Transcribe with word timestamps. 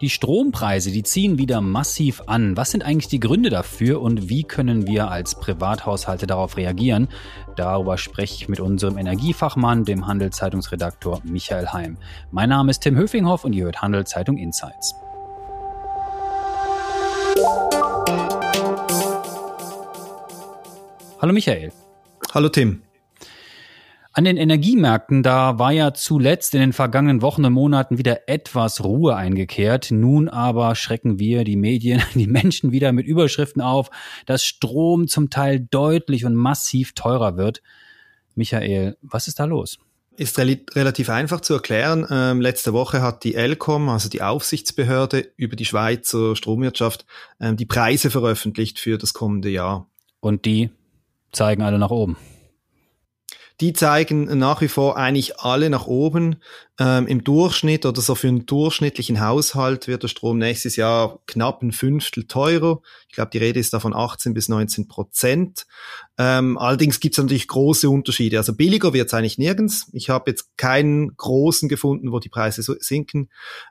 Die 0.00 0.08
Strompreise, 0.08 0.92
die 0.92 1.02
ziehen 1.02 1.36
wieder 1.36 1.60
massiv 1.60 2.22
an. 2.26 2.56
Was 2.56 2.70
sind 2.70 2.82
eigentlich 2.82 3.08
die 3.08 3.20
Gründe 3.20 3.50
dafür 3.50 4.00
und 4.00 4.30
wie 4.30 4.44
können 4.44 4.86
wir 4.86 5.10
als 5.10 5.34
Privathaushalte 5.34 6.26
darauf 6.26 6.56
reagieren? 6.56 7.08
Darüber 7.54 7.98
spreche 7.98 8.34
ich 8.34 8.48
mit 8.48 8.60
unserem 8.60 8.96
Energiefachmann, 8.96 9.84
dem 9.84 10.06
Handelszeitungsredaktor 10.06 11.20
Michael 11.24 11.68
Heim. 11.68 11.98
Mein 12.30 12.48
Name 12.48 12.70
ist 12.70 12.80
Tim 12.80 12.96
Höfinghoff 12.96 13.44
und 13.44 13.52
ihr 13.52 13.64
hört 13.64 13.82
Handelszeitung 13.82 14.38
Insights. 14.38 14.94
Hallo 21.20 21.34
Michael. 21.34 21.72
Hallo 22.32 22.48
Tim. 22.48 22.82
An 24.12 24.24
den 24.24 24.36
Energiemärkten, 24.36 25.22
da 25.22 25.60
war 25.60 25.70
ja 25.70 25.94
zuletzt 25.94 26.54
in 26.54 26.60
den 26.60 26.72
vergangenen 26.72 27.22
Wochen 27.22 27.44
und 27.44 27.52
Monaten 27.52 27.96
wieder 27.96 28.28
etwas 28.28 28.82
Ruhe 28.82 29.14
eingekehrt. 29.14 29.92
Nun 29.92 30.28
aber 30.28 30.74
schrecken 30.74 31.20
wir, 31.20 31.44
die 31.44 31.56
Medien, 31.56 32.02
die 32.14 32.26
Menschen 32.26 32.72
wieder 32.72 32.90
mit 32.90 33.06
Überschriften 33.06 33.62
auf, 33.62 33.88
dass 34.26 34.44
Strom 34.44 35.06
zum 35.06 35.30
Teil 35.30 35.60
deutlich 35.60 36.24
und 36.24 36.34
massiv 36.34 36.92
teurer 36.94 37.36
wird. 37.36 37.62
Michael, 38.34 38.96
was 39.00 39.28
ist 39.28 39.38
da 39.38 39.44
los? 39.44 39.78
Ist 40.16 40.36
re 40.40 40.58
relativ 40.72 41.08
einfach 41.08 41.40
zu 41.40 41.54
erklären. 41.54 42.04
Ähm, 42.10 42.40
letzte 42.40 42.72
Woche 42.72 43.02
hat 43.02 43.22
die 43.22 43.36
ELCOM, 43.36 43.88
also 43.88 44.08
die 44.08 44.22
Aufsichtsbehörde 44.22 45.28
über 45.36 45.54
die 45.54 45.64
Schweizer 45.64 46.34
Stromwirtschaft, 46.34 47.06
ähm, 47.40 47.56
die 47.56 47.64
Preise 47.64 48.10
veröffentlicht 48.10 48.80
für 48.80 48.98
das 48.98 49.14
kommende 49.14 49.50
Jahr. 49.50 49.86
Und 50.18 50.46
die 50.46 50.70
zeigen 51.30 51.62
alle 51.62 51.78
nach 51.78 51.90
oben 51.90 52.16
die 53.60 53.74
zeigen 53.74 54.38
nach 54.38 54.62
wie 54.62 54.68
vor 54.68 54.96
eigentlich 54.96 55.38
alle 55.38 55.68
nach 55.68 55.86
oben. 55.86 56.36
Ähm, 56.78 57.06
Im 57.06 57.22
Durchschnitt 57.22 57.84
oder 57.84 58.00
so 58.00 58.14
für 58.14 58.28
einen 58.28 58.46
durchschnittlichen 58.46 59.20
Haushalt 59.20 59.86
wird 59.86 60.02
der 60.02 60.08
Strom 60.08 60.38
nächstes 60.38 60.76
Jahr 60.76 61.18
knapp 61.26 61.62
ein 61.62 61.72
Fünftel 61.72 62.24
teurer. 62.24 62.80
Ich 63.08 63.14
glaube, 63.14 63.30
die 63.32 63.38
Rede 63.38 63.60
ist 63.60 63.74
davon 63.74 63.94
18 63.94 64.32
bis 64.32 64.48
19 64.48 64.88
Prozent. 64.88 65.66
Ähm, 66.16 66.56
allerdings 66.56 67.00
gibt 67.00 67.18
es 67.18 67.22
natürlich 67.22 67.48
große 67.48 67.90
Unterschiede. 67.90 68.38
Also 68.38 68.54
billiger 68.54 68.94
wird 68.94 69.08
es 69.08 69.14
eigentlich 69.14 69.36
nirgends. 69.36 69.88
Ich 69.92 70.08
habe 70.08 70.30
jetzt 70.30 70.56
keinen 70.56 71.14
großen 71.18 71.68
gefunden, 71.68 72.12
wo 72.12 72.18
die 72.18 72.30
Preise 72.30 72.62
so 72.62 72.74
sinken. 72.78 73.28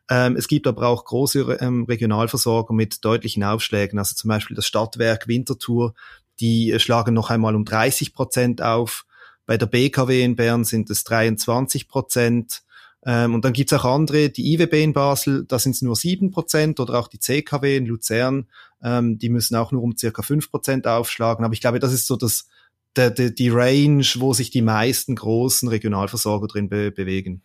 Ähm, 0.08 0.35
es 0.35 0.47
gibt 0.47 0.67
aber 0.67 0.88
auch 0.88 1.03
große 1.03 1.58
ähm, 1.61 1.85
Regionalversorger 1.85 2.75
mit 2.75 3.03
deutlichen 3.03 3.44
Aufschlägen. 3.44 3.97
Also 3.97 4.16
zum 4.16 4.28
Beispiel 4.28 4.56
das 4.56 4.67
Stadtwerk 4.67 5.28
Winterthur, 5.28 5.95
die 6.39 6.75
schlagen 6.78 7.16
noch 7.16 7.31
einmal 7.31 7.56
um 7.56 7.66
30 7.66 8.13
Prozent 8.13 8.61
auf. 8.61 9.06
Bei 9.50 9.58
der 9.58 9.66
BKW 9.66 10.23
in 10.23 10.36
Bern 10.36 10.64
sind 10.64 10.92
es 10.92 11.03
23 11.05 11.88
Prozent. 11.88 12.61
Ähm, 13.03 13.33
und 13.33 13.44
dann 13.44 13.53
gibt's 13.53 13.73
auch 13.73 13.83
andere, 13.83 14.30
die 14.30 14.53
IWB 14.53 14.73
in 14.83 14.94
Basel, 14.94 15.44
da 15.47 15.58
sind 15.58 15.72
es 15.72 15.81
nur 15.81 15.95
sieben 15.95 16.30
Prozent 16.30 16.80
oder 16.80 17.00
auch 17.00 17.08
die 17.08 17.17
CKW 17.17 17.78
in 17.78 17.88
Luzern, 17.88 18.45
ähm, 18.83 19.17
die 19.17 19.30
müssen 19.30 19.56
auch 19.56 19.72
nur 19.72 19.81
um 19.81 19.97
circa 19.97 20.22
fünf 20.22 20.52
Prozent 20.52 20.86
aufschlagen. 20.86 21.44
Aber 21.44 21.56
ich 21.56 21.61
glaube, 21.61 21.80
das 21.80 21.94
ist 21.94 22.06
so 22.06 22.16
das, 22.16 22.47
der, 22.95 23.09
der, 23.09 23.31
die 23.31 23.50
Range, 23.50 24.06
wo 24.17 24.33
sich 24.33 24.52
die 24.52 24.61
meisten 24.61 25.16
großen 25.16 25.67
Regionalversorger 25.67 26.45
drin 26.45 26.69
be 26.69 26.91
bewegen. 26.91 27.41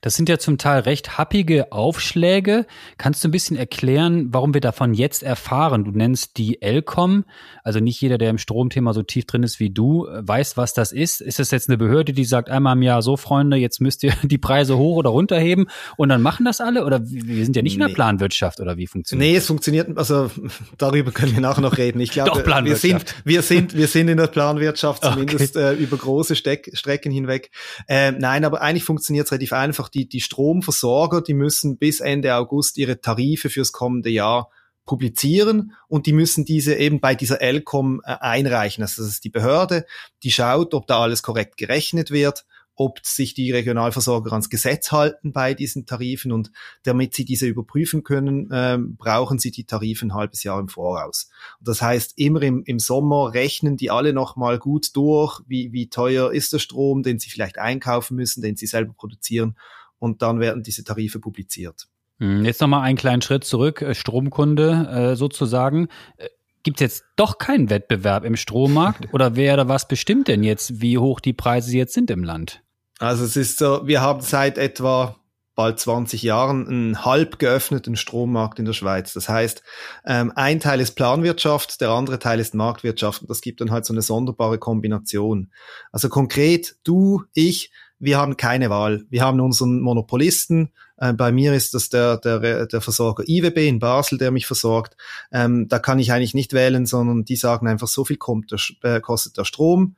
Das 0.00 0.14
sind 0.14 0.28
ja 0.28 0.38
zum 0.38 0.58
Teil 0.58 0.80
recht 0.80 1.18
happige 1.18 1.72
Aufschläge. 1.72 2.66
Kannst 2.96 3.22
du 3.22 3.28
ein 3.28 3.30
bisschen 3.30 3.56
erklären, 3.56 4.28
warum 4.32 4.54
wir 4.54 4.60
davon 4.60 4.94
jetzt 4.94 5.22
erfahren? 5.22 5.84
Du 5.84 5.90
nennst 5.90 6.36
die 6.36 6.62
Elcom, 6.62 7.24
also 7.62 7.80
nicht 7.80 8.00
jeder, 8.00 8.18
der 8.18 8.30
im 8.30 8.38
Stromthema 8.38 8.92
so 8.92 9.02
tief 9.02 9.26
drin 9.26 9.42
ist 9.42 9.60
wie 9.60 9.70
du, 9.70 10.06
weiß, 10.10 10.56
was 10.56 10.74
das 10.74 10.92
ist. 10.92 11.20
Ist 11.20 11.38
das 11.38 11.50
jetzt 11.50 11.68
eine 11.68 11.78
Behörde, 11.78 12.12
die 12.12 12.24
sagt 12.24 12.50
einmal 12.50 12.76
im 12.76 12.82
Jahr, 12.82 13.02
so 13.02 13.16
Freunde, 13.16 13.56
jetzt 13.56 13.80
müsst 13.80 14.02
ihr 14.02 14.12
die 14.22 14.38
Preise 14.38 14.76
hoch 14.76 14.96
oder 14.96 15.10
runterheben 15.10 15.66
und 15.96 16.08
dann 16.08 16.22
machen 16.22 16.44
das 16.44 16.60
alle? 16.60 16.84
Oder 16.84 17.00
wir 17.04 17.44
sind 17.44 17.56
ja 17.56 17.62
nicht 17.62 17.76
nee. 17.76 17.82
in 17.82 17.88
der 17.88 17.94
Planwirtschaft 17.94 18.60
oder 18.60 18.76
wie 18.76 18.86
funktioniert 18.86 19.30
Nee, 19.30 19.36
es 19.36 19.46
funktioniert, 19.46 19.96
also 19.96 20.30
darüber 20.78 21.10
können 21.12 21.34
wir 21.34 21.40
nachher 21.40 21.60
noch 21.60 21.76
reden. 21.76 22.00
Ich 22.00 22.10
glaube, 22.12 22.44
wir 22.64 22.76
sind, 22.76 23.04
wir 23.24 23.42
sind, 23.42 23.76
wir 23.76 23.86
sind 23.86 24.08
in 24.08 24.16
der 24.16 24.26
Planwirtschaft, 24.26 25.04
zumindest 25.04 25.56
okay. 25.56 25.74
äh, 25.74 25.76
über 25.76 25.96
große 25.96 26.36
Steck 26.36 26.70
Strecken 26.72 27.12
hinweg. 27.12 27.50
Äh, 27.88 28.12
nein, 28.12 28.44
aber 28.44 28.62
eigentlich 28.62 28.84
funktioniert 28.84 29.26
es 29.26 29.32
relativ 29.32 29.52
einfach 29.52 29.77
einfach 29.78 29.88
die, 29.88 30.08
die 30.08 30.20
Stromversorger, 30.20 31.22
die 31.22 31.34
müssen 31.34 31.78
bis 31.78 32.00
Ende 32.00 32.34
August 32.34 32.78
ihre 32.78 33.00
Tarife 33.00 33.48
fürs 33.48 33.72
kommende 33.72 34.10
Jahr 34.10 34.50
publizieren 34.84 35.72
und 35.86 36.06
die 36.06 36.12
müssen 36.12 36.44
diese 36.44 36.74
eben 36.74 37.00
bei 37.00 37.14
dieser 37.14 37.40
Elcom 37.40 38.00
äh, 38.04 38.16
einreichen. 38.20 38.82
Also 38.82 39.02
das 39.02 39.12
ist 39.12 39.24
die 39.24 39.30
Behörde, 39.30 39.84
die 40.22 40.30
schaut, 40.30 40.74
ob 40.74 40.86
da 40.86 41.00
alles 41.00 41.22
korrekt 41.22 41.58
gerechnet 41.58 42.10
wird, 42.10 42.46
ob 42.78 43.04
sich 43.04 43.34
die 43.34 43.50
Regionalversorger 43.50 44.30
ans 44.30 44.50
Gesetz 44.50 44.92
halten 44.92 45.32
bei 45.32 45.52
diesen 45.52 45.84
Tarifen 45.84 46.30
und 46.30 46.52
damit 46.84 47.12
sie 47.12 47.24
diese 47.24 47.46
überprüfen 47.46 48.04
können, 48.04 48.50
äh, 48.52 48.78
brauchen 48.78 49.40
sie 49.40 49.50
die 49.50 49.64
Tarife 49.64 50.06
ein 50.06 50.14
halbes 50.14 50.44
Jahr 50.44 50.60
im 50.60 50.68
Voraus. 50.68 51.28
Und 51.58 51.66
das 51.66 51.82
heißt, 51.82 52.14
immer 52.16 52.40
im, 52.42 52.62
im 52.64 52.78
Sommer 52.78 53.34
rechnen 53.34 53.76
die 53.76 53.90
alle 53.90 54.12
nochmal 54.12 54.60
gut 54.60 54.94
durch, 54.96 55.40
wie, 55.48 55.72
wie 55.72 55.90
teuer 55.90 56.32
ist 56.32 56.52
der 56.52 56.60
Strom, 56.60 57.02
den 57.02 57.18
sie 57.18 57.30
vielleicht 57.30 57.58
einkaufen 57.58 58.14
müssen, 58.14 58.42
den 58.42 58.54
sie 58.54 58.66
selber 58.66 58.92
produzieren 58.92 59.56
und 59.98 60.22
dann 60.22 60.38
werden 60.38 60.62
diese 60.62 60.84
Tarife 60.84 61.18
publiziert. 61.18 61.88
Hm, 62.20 62.44
jetzt 62.44 62.60
nochmal 62.60 62.82
einen 62.82 62.96
kleinen 62.96 63.22
Schritt 63.22 63.42
zurück, 63.42 63.82
äh, 63.82 63.94
Stromkunde 63.94 64.88
äh, 65.12 65.16
sozusagen. 65.16 65.88
Äh, 66.16 66.28
Gibt 66.62 66.80
es 66.80 66.82
jetzt 66.82 67.04
doch 67.16 67.38
keinen 67.38 67.70
Wettbewerb 67.70 68.24
im 68.24 68.36
Strommarkt 68.36 69.12
oder 69.14 69.36
wer 69.36 69.56
da 69.56 69.68
was 69.68 69.88
bestimmt 69.88 70.28
denn 70.28 70.42
jetzt, 70.42 70.80
wie 70.80 70.98
hoch 70.98 71.18
die 71.18 71.32
Preise 71.32 71.76
jetzt 71.76 71.94
sind 71.94 72.10
im 72.10 72.22
Land? 72.22 72.62
Also 72.98 73.24
es 73.24 73.36
ist 73.36 73.58
so, 73.58 73.86
wir 73.86 74.00
haben 74.00 74.20
seit 74.20 74.58
etwa 74.58 75.16
bald 75.54 75.80
20 75.80 76.22
Jahren 76.22 76.68
einen 76.68 77.04
halb 77.04 77.40
geöffneten 77.40 77.96
Strommarkt 77.96 78.60
in 78.60 78.64
der 78.64 78.74
Schweiz. 78.74 79.12
Das 79.12 79.28
heißt, 79.28 79.64
ähm, 80.04 80.32
ein 80.36 80.60
Teil 80.60 80.80
ist 80.80 80.92
Planwirtschaft, 80.92 81.80
der 81.80 81.90
andere 81.90 82.20
Teil 82.20 82.38
ist 82.38 82.54
Marktwirtschaft 82.54 83.22
und 83.22 83.30
das 83.30 83.40
gibt 83.40 83.60
dann 83.60 83.72
halt 83.72 83.84
so 83.84 83.92
eine 83.92 84.02
sonderbare 84.02 84.58
Kombination. 84.58 85.50
Also 85.90 86.08
konkret, 86.08 86.76
du, 86.84 87.24
ich, 87.34 87.72
wir 87.98 88.18
haben 88.18 88.36
keine 88.36 88.70
Wahl. 88.70 89.04
Wir 89.10 89.22
haben 89.22 89.40
unseren 89.40 89.80
Monopolisten. 89.80 90.70
Äh, 90.96 91.12
bei 91.12 91.32
mir 91.32 91.54
ist 91.54 91.74
das 91.74 91.88
der, 91.88 92.18
der, 92.18 92.66
der 92.66 92.80
Versorger 92.80 93.24
IWB 93.26 93.66
in 93.66 93.80
Basel, 93.80 94.16
der 94.16 94.30
mich 94.30 94.46
versorgt. 94.46 94.96
Ähm, 95.32 95.66
da 95.66 95.80
kann 95.80 95.98
ich 95.98 96.12
eigentlich 96.12 96.34
nicht 96.34 96.52
wählen, 96.52 96.86
sondern 96.86 97.24
die 97.24 97.34
sagen 97.34 97.66
einfach, 97.66 97.88
so 97.88 98.04
viel 98.04 98.16
kommt 98.16 98.52
der, 98.52 98.60
äh, 98.82 99.00
kostet 99.00 99.36
der 99.36 99.44
Strom, 99.44 99.96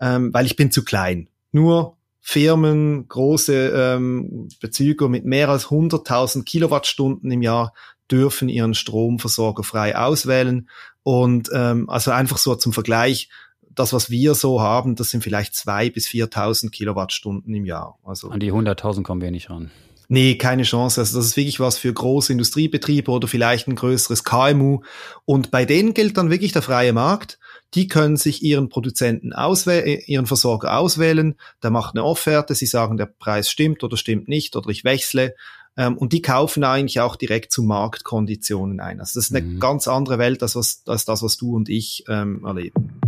ähm, 0.00 0.32
weil 0.32 0.46
ich 0.46 0.54
bin 0.54 0.70
zu 0.70 0.84
klein. 0.84 1.28
Nur 1.50 1.96
Firmen, 2.20 3.08
große 3.08 3.72
ähm, 3.74 4.48
Bezüger 4.60 5.08
mit 5.08 5.24
mehr 5.24 5.48
als 5.48 5.66
100.000 5.66 6.44
Kilowattstunden 6.44 7.30
im 7.30 7.42
Jahr 7.42 7.72
dürfen 8.10 8.48
ihren 8.48 8.74
Stromversorger 8.74 9.62
frei 9.62 9.96
auswählen. 9.96 10.68
Und 11.02 11.48
ähm, 11.54 11.88
also 11.88 12.10
einfach 12.10 12.38
so 12.38 12.54
zum 12.54 12.72
Vergleich, 12.72 13.30
das, 13.70 13.92
was 13.92 14.10
wir 14.10 14.34
so 14.34 14.60
haben, 14.60 14.96
das 14.96 15.10
sind 15.10 15.22
vielleicht 15.22 15.54
zwei 15.54 15.90
bis 15.90 16.08
4.000 16.08 16.70
Kilowattstunden 16.70 17.54
im 17.54 17.64
Jahr. 17.64 17.98
Also 18.04 18.28
an 18.30 18.40
die 18.40 18.52
100.000 18.52 19.02
kommen 19.02 19.20
wir 19.20 19.30
nicht 19.30 19.48
ran. 19.48 19.70
Nee, 20.08 20.34
keine 20.34 20.64
Chance. 20.64 21.00
Also 21.00 21.18
das 21.18 21.26
ist 21.26 21.36
wirklich 21.36 21.60
was 21.60 21.78
für 21.78 21.92
große 21.92 22.32
Industriebetriebe 22.32 23.12
oder 23.12 23.28
vielleicht 23.28 23.68
ein 23.68 23.76
größeres 23.76 24.24
KMU. 24.24 24.80
Und 25.24 25.52
bei 25.52 25.64
denen 25.64 25.94
gilt 25.94 26.16
dann 26.16 26.30
wirklich 26.30 26.50
der 26.50 26.62
freie 26.62 26.92
Markt. 26.92 27.38
Die 27.74 27.86
können 27.88 28.16
sich 28.16 28.42
ihren 28.42 28.68
Produzenten 28.68 29.32
auswählen, 29.32 29.86
äh, 29.86 30.02
ihren 30.06 30.26
Versorger 30.26 30.76
auswählen. 30.76 31.36
Der 31.62 31.70
macht 31.70 31.94
eine 31.94 32.04
Offerte. 32.04 32.54
Sie 32.54 32.66
sagen, 32.66 32.96
der 32.96 33.06
Preis 33.06 33.50
stimmt 33.50 33.84
oder 33.84 33.96
stimmt 33.96 34.28
nicht 34.28 34.56
oder 34.56 34.70
ich 34.70 34.84
wechsle. 34.84 35.34
Ähm, 35.76 35.96
und 35.96 36.12
die 36.12 36.22
kaufen 36.22 36.64
eigentlich 36.64 37.00
auch 37.00 37.16
direkt 37.16 37.52
zu 37.52 37.62
Marktkonditionen 37.62 38.80
ein. 38.80 39.00
Also 39.00 39.18
das 39.18 39.30
ist 39.30 39.36
eine 39.36 39.46
mhm. 39.46 39.60
ganz 39.60 39.86
andere 39.86 40.18
Welt 40.18 40.42
als, 40.42 40.56
was, 40.56 40.82
als 40.86 41.04
das, 41.04 41.22
was 41.22 41.36
du 41.36 41.54
und 41.54 41.68
ich 41.68 42.04
ähm, 42.08 42.44
erleben. 42.44 43.00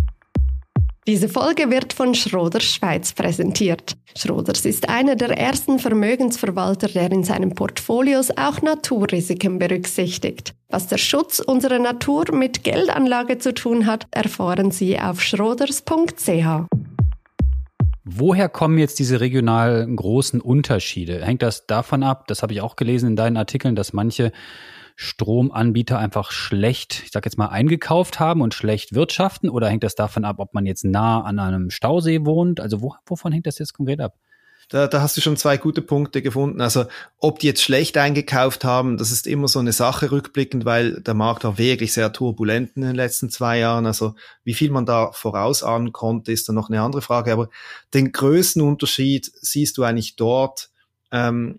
Diese 1.09 1.29
Folge 1.29 1.69
wird 1.69 1.93
von 1.93 2.15
Schroders 2.15 2.63
Schweiz 2.63 3.13
präsentiert. 3.13 3.97
Schroders 4.17 4.65
ist 4.65 4.89
einer 4.89 5.17
der 5.17 5.37
ersten 5.37 5.81
Vermögensverwalter, 5.81 6.87
der 6.87 7.11
in 7.11 7.25
seinen 7.25 7.57
Portfolios 7.57 8.31
auch 8.31 8.63
Naturrisiken 8.63 9.59
berücksichtigt. 9.59 10.55
Was 10.69 10.87
der 10.87 10.99
Schutz 10.99 11.41
unserer 11.41 11.81
Natur 11.81 12.33
mit 12.33 12.63
Geldanlage 12.63 13.39
zu 13.39 13.53
tun 13.53 13.87
hat, 13.87 14.07
erfahren 14.13 14.71
Sie 14.71 14.97
auf 14.97 15.21
schroders.ch. 15.21 16.69
Woher 18.05 18.49
kommen 18.49 18.79
jetzt 18.79 19.01
diese 19.01 19.21
regional 19.21 19.85
großen 19.85 20.41
Unterschiede? 20.41 21.25
Hängt 21.25 21.43
das 21.43 21.67
davon 21.67 22.05
ab, 22.05 22.29
das 22.29 22.45
habe 22.45 22.53
ich 22.53 22.61
auch 22.61 22.77
gelesen 22.77 23.09
in 23.09 23.17
deinen 23.17 23.37
Artikeln, 23.37 23.75
dass 23.75 23.93
manche 23.93 24.31
Stromanbieter 25.03 25.99
einfach 25.99 26.31
schlecht, 26.31 27.03
ich 27.05 27.11
sag 27.11 27.25
jetzt 27.25 27.37
mal, 27.37 27.49
eingekauft 27.49 28.21
haben 28.21 28.41
und 28.41 28.55
schlecht 28.55 28.95
wirtschaften? 28.95 29.51
Oder 29.51 29.69
hängt 29.69 29.83
das 29.83 29.95
davon 29.95 30.25
ab, 30.25 30.37
ob 30.39 30.55
man 30.55 30.65
jetzt 30.65 30.85
nah 30.85 31.23
an 31.23 31.39
einem 31.39 31.71
Stausee 31.71 32.25
wohnt? 32.25 32.61
Also 32.61 32.81
wo, 32.81 32.95
wovon 33.07 33.33
hängt 33.33 33.47
das 33.47 33.59
jetzt 33.59 33.75
konkret 33.75 34.01
ab? 34.01 34.15
Da, 34.69 34.87
da 34.87 35.03
hast 35.03 35.17
du 35.17 35.21
schon 35.21 35.37
zwei 35.37 35.59
gute 35.59 35.83
Punkte 35.83 36.23
gefunden. 36.23 36.61
Also 36.61 36.87
ob 37.19 37.41
die 37.41 37.49
jetzt 37.49 37.63
schlecht 37.63 37.99
eingekauft 37.99 38.65
haben, 38.65 38.97
das 38.97 39.11
ist 39.11 39.27
immer 39.27 39.49
so 39.49 39.59
eine 39.59 39.73
Sache 39.73 40.11
rückblickend, 40.11 40.65
weil 40.65 41.01
der 41.01 41.15
Markt 41.15 41.45
war 41.45 41.59
wirklich 41.59 41.93
sehr 41.93 42.13
turbulent 42.13 42.71
in 42.77 42.83
den 42.83 42.95
letzten 42.95 43.29
zwei 43.29 43.59
Jahren. 43.59 43.85
Also 43.85 44.15
wie 44.45 44.55
viel 44.55 44.71
man 44.71 44.87
da 44.87 45.11
vorausahnen 45.13 45.93
konnte, 45.93 46.33
ist 46.33 46.49
dann 46.49 46.55
noch 46.55 46.71
eine 46.71 46.81
andere 46.81 47.03
Frage. 47.03 47.33
Aber 47.33 47.49
den 47.93 48.13
größten 48.13 48.63
Unterschied 48.63 49.31
siehst 49.41 49.77
du 49.77 49.83
eigentlich 49.83 50.17
dort, 50.17 50.71
ähm, 51.11 51.59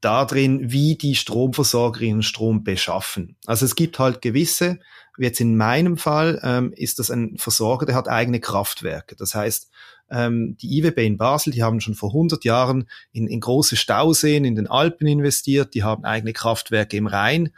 da 0.00 0.24
drin, 0.24 0.70
wie 0.70 0.96
die 0.96 1.14
Stromversorger 1.14 2.00
ihren 2.00 2.22
Strom 2.22 2.64
beschaffen. 2.64 3.36
Also 3.46 3.64
es 3.64 3.74
gibt 3.74 3.98
halt 3.98 4.22
gewisse, 4.22 4.78
jetzt 5.18 5.40
in 5.40 5.56
meinem 5.56 5.96
Fall 5.96 6.40
ähm, 6.42 6.72
ist 6.74 6.98
das 6.98 7.10
ein 7.10 7.36
Versorger, 7.38 7.86
der 7.86 7.94
hat 7.94 8.08
eigene 8.08 8.40
Kraftwerke. 8.40 9.16
Das 9.16 9.34
heißt, 9.34 9.70
ähm, 10.10 10.56
die 10.60 10.78
IWB 10.78 11.06
in 11.06 11.18
Basel, 11.18 11.52
die 11.52 11.62
haben 11.62 11.80
schon 11.80 11.94
vor 11.94 12.10
100 12.10 12.44
Jahren 12.44 12.88
in, 13.12 13.26
in 13.26 13.40
große 13.40 13.76
Stauseen 13.76 14.44
in 14.44 14.56
den 14.56 14.66
Alpen 14.66 15.06
investiert, 15.06 15.74
die 15.74 15.82
haben 15.82 16.04
eigene 16.04 16.32
Kraftwerke 16.32 16.96
im 16.96 17.06
Rhein 17.06 17.52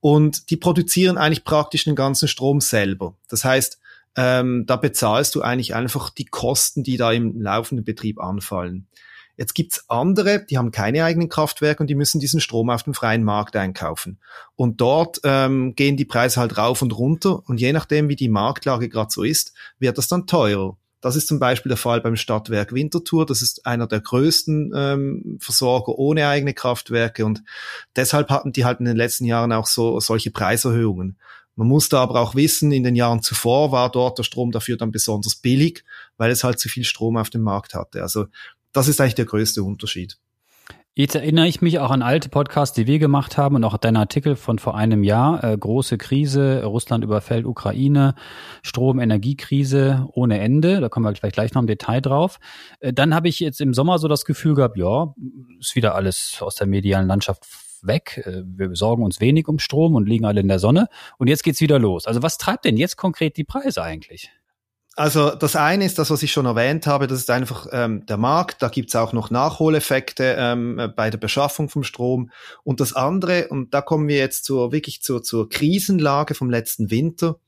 und 0.00 0.50
die 0.50 0.56
produzieren 0.56 1.18
eigentlich 1.18 1.44
praktisch 1.44 1.84
den 1.84 1.96
ganzen 1.96 2.28
Strom 2.28 2.60
selber. 2.60 3.16
Das 3.28 3.44
heißt, 3.44 3.80
ähm, 4.16 4.64
da 4.66 4.76
bezahlst 4.76 5.34
du 5.34 5.42
eigentlich 5.42 5.74
einfach 5.74 6.10
die 6.10 6.24
Kosten, 6.24 6.82
die 6.82 6.96
da 6.96 7.12
im 7.12 7.40
laufenden 7.40 7.84
Betrieb 7.84 8.20
anfallen. 8.20 8.86
Jetzt 9.36 9.54
gibt's 9.54 9.84
andere, 9.88 10.44
die 10.46 10.56
haben 10.56 10.70
keine 10.70 11.04
eigenen 11.04 11.28
Kraftwerke 11.28 11.82
und 11.82 11.88
die 11.88 11.94
müssen 11.94 12.20
diesen 12.20 12.40
Strom 12.40 12.70
auf 12.70 12.84
dem 12.84 12.94
freien 12.94 13.22
Markt 13.22 13.54
einkaufen. 13.54 14.18
Und 14.54 14.80
dort 14.80 15.20
ähm, 15.24 15.74
gehen 15.74 15.96
die 15.96 16.06
Preise 16.06 16.40
halt 16.40 16.56
rauf 16.56 16.80
und 16.80 16.96
runter 16.96 17.42
und 17.46 17.60
je 17.60 17.72
nachdem, 17.72 18.08
wie 18.08 18.16
die 18.16 18.30
Marktlage 18.30 18.88
gerade 18.88 19.10
so 19.10 19.22
ist, 19.22 19.52
wird 19.78 19.98
das 19.98 20.08
dann 20.08 20.26
teurer. 20.26 20.76
Das 21.02 21.14
ist 21.14 21.28
zum 21.28 21.38
Beispiel 21.38 21.68
der 21.68 21.76
Fall 21.76 22.00
beim 22.00 22.16
Stadtwerk 22.16 22.72
Winterthur. 22.72 23.26
Das 23.26 23.42
ist 23.42 23.66
einer 23.66 23.86
der 23.86 24.00
größten 24.00 24.72
ähm, 24.74 25.38
Versorger 25.40 25.98
ohne 25.98 26.26
eigene 26.26 26.54
Kraftwerke 26.54 27.24
und 27.26 27.42
deshalb 27.94 28.30
hatten 28.30 28.52
die 28.52 28.64
halt 28.64 28.80
in 28.80 28.86
den 28.86 28.96
letzten 28.96 29.26
Jahren 29.26 29.52
auch 29.52 29.66
so 29.66 30.00
solche 30.00 30.30
Preiserhöhungen. 30.30 31.18
Man 31.58 31.68
musste 31.68 31.98
aber 31.98 32.20
auch 32.20 32.34
wissen, 32.34 32.70
in 32.70 32.84
den 32.84 32.94
Jahren 32.94 33.22
zuvor 33.22 33.72
war 33.72 33.90
dort 33.90 34.18
der 34.18 34.24
Strom 34.24 34.52
dafür 34.52 34.76
dann 34.76 34.92
besonders 34.92 35.36
billig, 35.36 35.84
weil 36.18 36.30
es 36.30 36.44
halt 36.44 36.58
zu 36.58 36.68
viel 36.68 36.84
Strom 36.84 37.16
auf 37.16 37.30
dem 37.30 37.40
Markt 37.40 37.74
hatte. 37.74 38.02
Also 38.02 38.26
das 38.76 38.88
ist 38.88 39.00
eigentlich 39.00 39.14
der 39.14 39.24
größte 39.24 39.62
Unterschied. 39.62 40.18
Jetzt 40.98 41.14
erinnere 41.14 41.46
ich 41.46 41.60
mich 41.60 41.78
auch 41.78 41.90
an 41.90 42.00
alte 42.00 42.30
Podcasts, 42.30 42.74
die 42.74 42.86
wir 42.86 42.98
gemacht 42.98 43.36
haben 43.36 43.56
und 43.56 43.64
auch 43.64 43.76
deinen 43.76 43.98
Artikel 43.98 44.34
von 44.34 44.58
vor 44.58 44.76
einem 44.76 45.04
Jahr. 45.04 45.44
Äh, 45.44 45.58
große 45.58 45.98
Krise, 45.98 46.64
Russland 46.64 47.04
überfällt 47.04 47.44
Ukraine, 47.44 48.14
Strom, 48.62 48.98
Energiekrise 48.98 50.08
ohne 50.12 50.40
Ende. 50.40 50.80
Da 50.80 50.88
kommen 50.88 51.04
wir 51.04 51.14
vielleicht 51.14 51.34
gleich 51.34 51.52
noch 51.52 51.60
im 51.60 51.66
Detail 51.66 52.00
drauf. 52.00 52.38
Äh, 52.80 52.94
dann 52.94 53.14
habe 53.14 53.28
ich 53.28 53.40
jetzt 53.40 53.60
im 53.60 53.74
Sommer 53.74 53.98
so 53.98 54.08
das 54.08 54.24
Gefühl 54.24 54.54
gehabt, 54.54 54.78
ja, 54.78 55.14
ist 55.60 55.76
wieder 55.76 55.94
alles 55.94 56.38
aus 56.40 56.54
der 56.54 56.66
medialen 56.66 57.06
Landschaft 57.06 57.44
weg. 57.82 58.22
Äh, 58.24 58.42
wir 58.46 58.68
besorgen 58.68 59.02
uns 59.02 59.20
wenig 59.20 59.48
um 59.48 59.58
Strom 59.58 59.96
und 59.96 60.08
liegen 60.08 60.24
alle 60.24 60.40
in 60.40 60.48
der 60.48 60.58
Sonne. 60.58 60.88
Und 61.18 61.28
jetzt 61.28 61.44
geht's 61.44 61.60
wieder 61.60 61.78
los. 61.78 62.06
Also 62.06 62.22
was 62.22 62.38
treibt 62.38 62.64
denn 62.64 62.78
jetzt 62.78 62.96
konkret 62.96 63.36
die 63.36 63.44
Preise 63.44 63.82
eigentlich? 63.82 64.30
Also 64.98 65.34
das 65.34 65.56
eine 65.56 65.84
ist 65.84 65.98
das, 65.98 66.08
was 66.08 66.22
ich 66.22 66.32
schon 66.32 66.46
erwähnt 66.46 66.86
habe, 66.86 67.06
das 67.06 67.18
ist 67.18 67.30
einfach 67.30 67.66
ähm, 67.70 68.06
der 68.06 68.16
Markt. 68.16 68.62
Da 68.62 68.68
gibt's 68.68 68.96
auch 68.96 69.12
noch 69.12 69.30
Nachholeffekte 69.30 70.36
ähm, 70.38 70.90
bei 70.96 71.10
der 71.10 71.18
Beschaffung 71.18 71.68
vom 71.68 71.82
Strom. 71.82 72.30
Und 72.64 72.80
das 72.80 72.94
andere, 72.94 73.48
und 73.48 73.74
da 73.74 73.82
kommen 73.82 74.08
wir 74.08 74.16
jetzt 74.16 74.46
zur 74.46 74.72
wirklich 74.72 75.02
zur, 75.02 75.22
zur 75.22 75.50
Krisenlage 75.50 76.34
vom 76.34 76.48
letzten 76.48 76.90
Winter. 76.90 77.38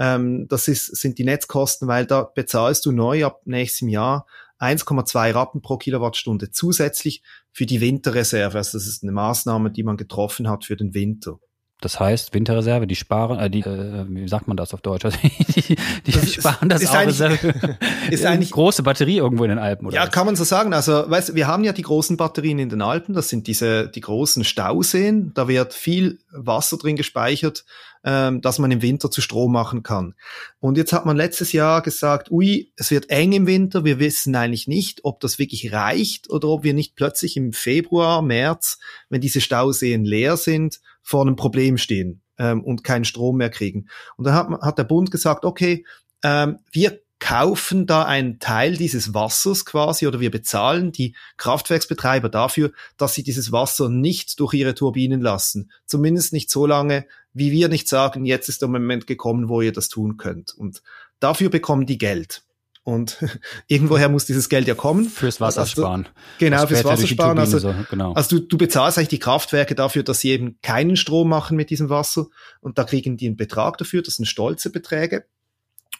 Ähm, 0.00 0.48
das 0.48 0.66
ist, 0.66 0.96
sind 0.96 1.18
die 1.18 1.24
Netzkosten, 1.24 1.86
weil 1.86 2.06
da 2.06 2.24
bezahlst 2.24 2.84
du 2.84 2.90
neu 2.90 3.24
ab 3.24 3.40
nächstem 3.44 3.88
Jahr 3.88 4.26
1,2 4.58 5.32
Rappen 5.32 5.62
pro 5.62 5.76
Kilowattstunde 5.76 6.50
zusätzlich 6.50 7.22
für 7.52 7.66
die 7.66 7.80
Winterreserve. 7.80 8.58
Also 8.58 8.78
das 8.78 8.88
ist 8.88 9.04
eine 9.04 9.12
Maßnahme, 9.12 9.70
die 9.70 9.84
man 9.84 9.96
getroffen 9.96 10.48
hat 10.48 10.64
für 10.64 10.76
den 10.76 10.92
Winter. 10.92 11.38
Das 11.82 12.00
heißt, 12.00 12.32
Winterreserve, 12.32 12.86
die 12.86 12.96
sparen, 12.96 13.38
äh, 13.38 13.50
die, 13.50 13.60
äh, 13.60 14.06
wie 14.08 14.26
sagt 14.28 14.48
man 14.48 14.56
das 14.56 14.72
auf 14.72 14.80
Deutsch? 14.80 15.04
Also, 15.04 15.18
die, 15.22 15.76
die 16.06 16.10
das 16.10 16.32
sparen 16.32 16.70
das 16.70 16.82
ist 16.82 16.90
auch. 16.90 17.06
Reserve. 17.06 17.76
Ist 18.10 18.24
eigentlich 18.24 18.52
große 18.52 18.82
Batterie 18.82 19.18
irgendwo 19.18 19.44
in 19.44 19.50
den 19.50 19.58
Alpen, 19.58 19.86
oder? 19.86 19.96
Ja, 19.96 20.04
was? 20.04 20.10
kann 20.10 20.24
man 20.24 20.36
so 20.36 20.44
sagen. 20.44 20.72
Also, 20.72 21.04
weißt, 21.10 21.34
wir 21.34 21.46
haben 21.46 21.64
ja 21.64 21.72
die 21.72 21.82
großen 21.82 22.16
Batterien 22.16 22.58
in 22.58 22.70
den 22.70 22.80
Alpen. 22.80 23.14
Das 23.14 23.28
sind 23.28 23.46
diese 23.46 23.88
die 23.88 24.00
großen 24.00 24.44
Stauseen. 24.44 25.32
Da 25.34 25.48
wird 25.48 25.74
viel 25.74 26.18
Wasser 26.32 26.78
drin 26.78 26.96
gespeichert, 26.96 27.64
ähm, 28.04 28.40
dass 28.40 28.58
man 28.58 28.70
im 28.70 28.80
Winter 28.80 29.10
zu 29.10 29.20
Strom 29.20 29.52
machen 29.52 29.82
kann. 29.82 30.14
Und 30.60 30.78
jetzt 30.78 30.94
hat 30.94 31.04
man 31.04 31.16
letztes 31.16 31.52
Jahr 31.52 31.82
gesagt, 31.82 32.30
ui, 32.30 32.72
es 32.76 32.90
wird 32.90 33.10
eng 33.10 33.32
im 33.32 33.46
Winter. 33.46 33.84
Wir 33.84 33.98
wissen 33.98 34.34
eigentlich 34.34 34.66
nicht, 34.66 35.00
ob 35.02 35.20
das 35.20 35.38
wirklich 35.38 35.72
reicht 35.72 36.30
oder 36.30 36.48
ob 36.48 36.64
wir 36.64 36.72
nicht 36.72 36.96
plötzlich 36.96 37.36
im 37.36 37.52
Februar, 37.52 38.22
März, 38.22 38.78
wenn 39.10 39.20
diese 39.20 39.42
Stauseen 39.42 40.06
leer 40.06 40.38
sind, 40.38 40.80
vor 41.06 41.22
einem 41.22 41.36
Problem 41.36 41.78
stehen 41.78 42.20
ähm, 42.36 42.64
und 42.64 42.82
keinen 42.82 43.04
Strom 43.04 43.36
mehr 43.36 43.48
kriegen. 43.48 43.86
Und 44.16 44.24
dann 44.24 44.34
hat, 44.34 44.48
hat 44.60 44.78
der 44.78 44.84
Bund 44.84 45.12
gesagt, 45.12 45.44
okay, 45.44 45.86
ähm, 46.24 46.58
wir 46.72 47.00
kaufen 47.20 47.86
da 47.86 48.04
einen 48.04 48.40
Teil 48.40 48.76
dieses 48.76 49.14
Wassers 49.14 49.64
quasi 49.64 50.08
oder 50.08 50.18
wir 50.18 50.32
bezahlen 50.32 50.90
die 50.90 51.14
Kraftwerksbetreiber 51.36 52.28
dafür, 52.28 52.72
dass 52.96 53.14
sie 53.14 53.22
dieses 53.22 53.52
Wasser 53.52 53.88
nicht 53.88 54.40
durch 54.40 54.52
ihre 54.54 54.74
Turbinen 54.74 55.20
lassen. 55.20 55.70
Zumindest 55.86 56.32
nicht 56.32 56.50
so 56.50 56.66
lange, 56.66 57.06
wie 57.32 57.52
wir 57.52 57.68
nicht 57.68 57.88
sagen, 57.88 58.24
jetzt 58.26 58.48
ist 58.48 58.62
der 58.62 58.68
Moment 58.68 59.06
gekommen, 59.06 59.48
wo 59.48 59.62
ihr 59.62 59.72
das 59.72 59.88
tun 59.88 60.16
könnt. 60.16 60.54
Und 60.54 60.82
dafür 61.20 61.50
bekommen 61.50 61.86
die 61.86 61.98
Geld. 61.98 62.42
Und 62.86 63.18
irgendwoher 63.66 64.08
muss 64.08 64.26
dieses 64.26 64.48
Geld 64.48 64.68
ja 64.68 64.76
kommen. 64.76 65.06
Fürs 65.06 65.40
Wassersparen. 65.40 66.04
Also, 66.04 66.10
genau, 66.38 66.66
fürs 66.68 66.84
Wassersparen. 66.84 67.36
Also, 67.36 67.58
so, 67.58 67.74
genau. 67.90 68.12
also 68.12 68.38
du, 68.38 68.46
du 68.46 68.56
bezahlst 68.56 68.96
eigentlich 68.96 69.08
die 69.08 69.18
Kraftwerke 69.18 69.74
dafür, 69.74 70.04
dass 70.04 70.20
sie 70.20 70.30
eben 70.30 70.60
keinen 70.62 70.96
Strom 70.96 71.28
machen 71.28 71.56
mit 71.56 71.70
diesem 71.70 71.88
Wasser. 71.88 72.26
Und 72.60 72.78
da 72.78 72.84
kriegen 72.84 73.16
die 73.16 73.26
einen 73.26 73.36
Betrag 73.36 73.76
dafür. 73.78 74.02
Das 74.02 74.14
sind 74.14 74.26
stolze 74.26 74.70
Beträge. 74.70 75.24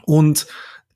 Und 0.05 0.47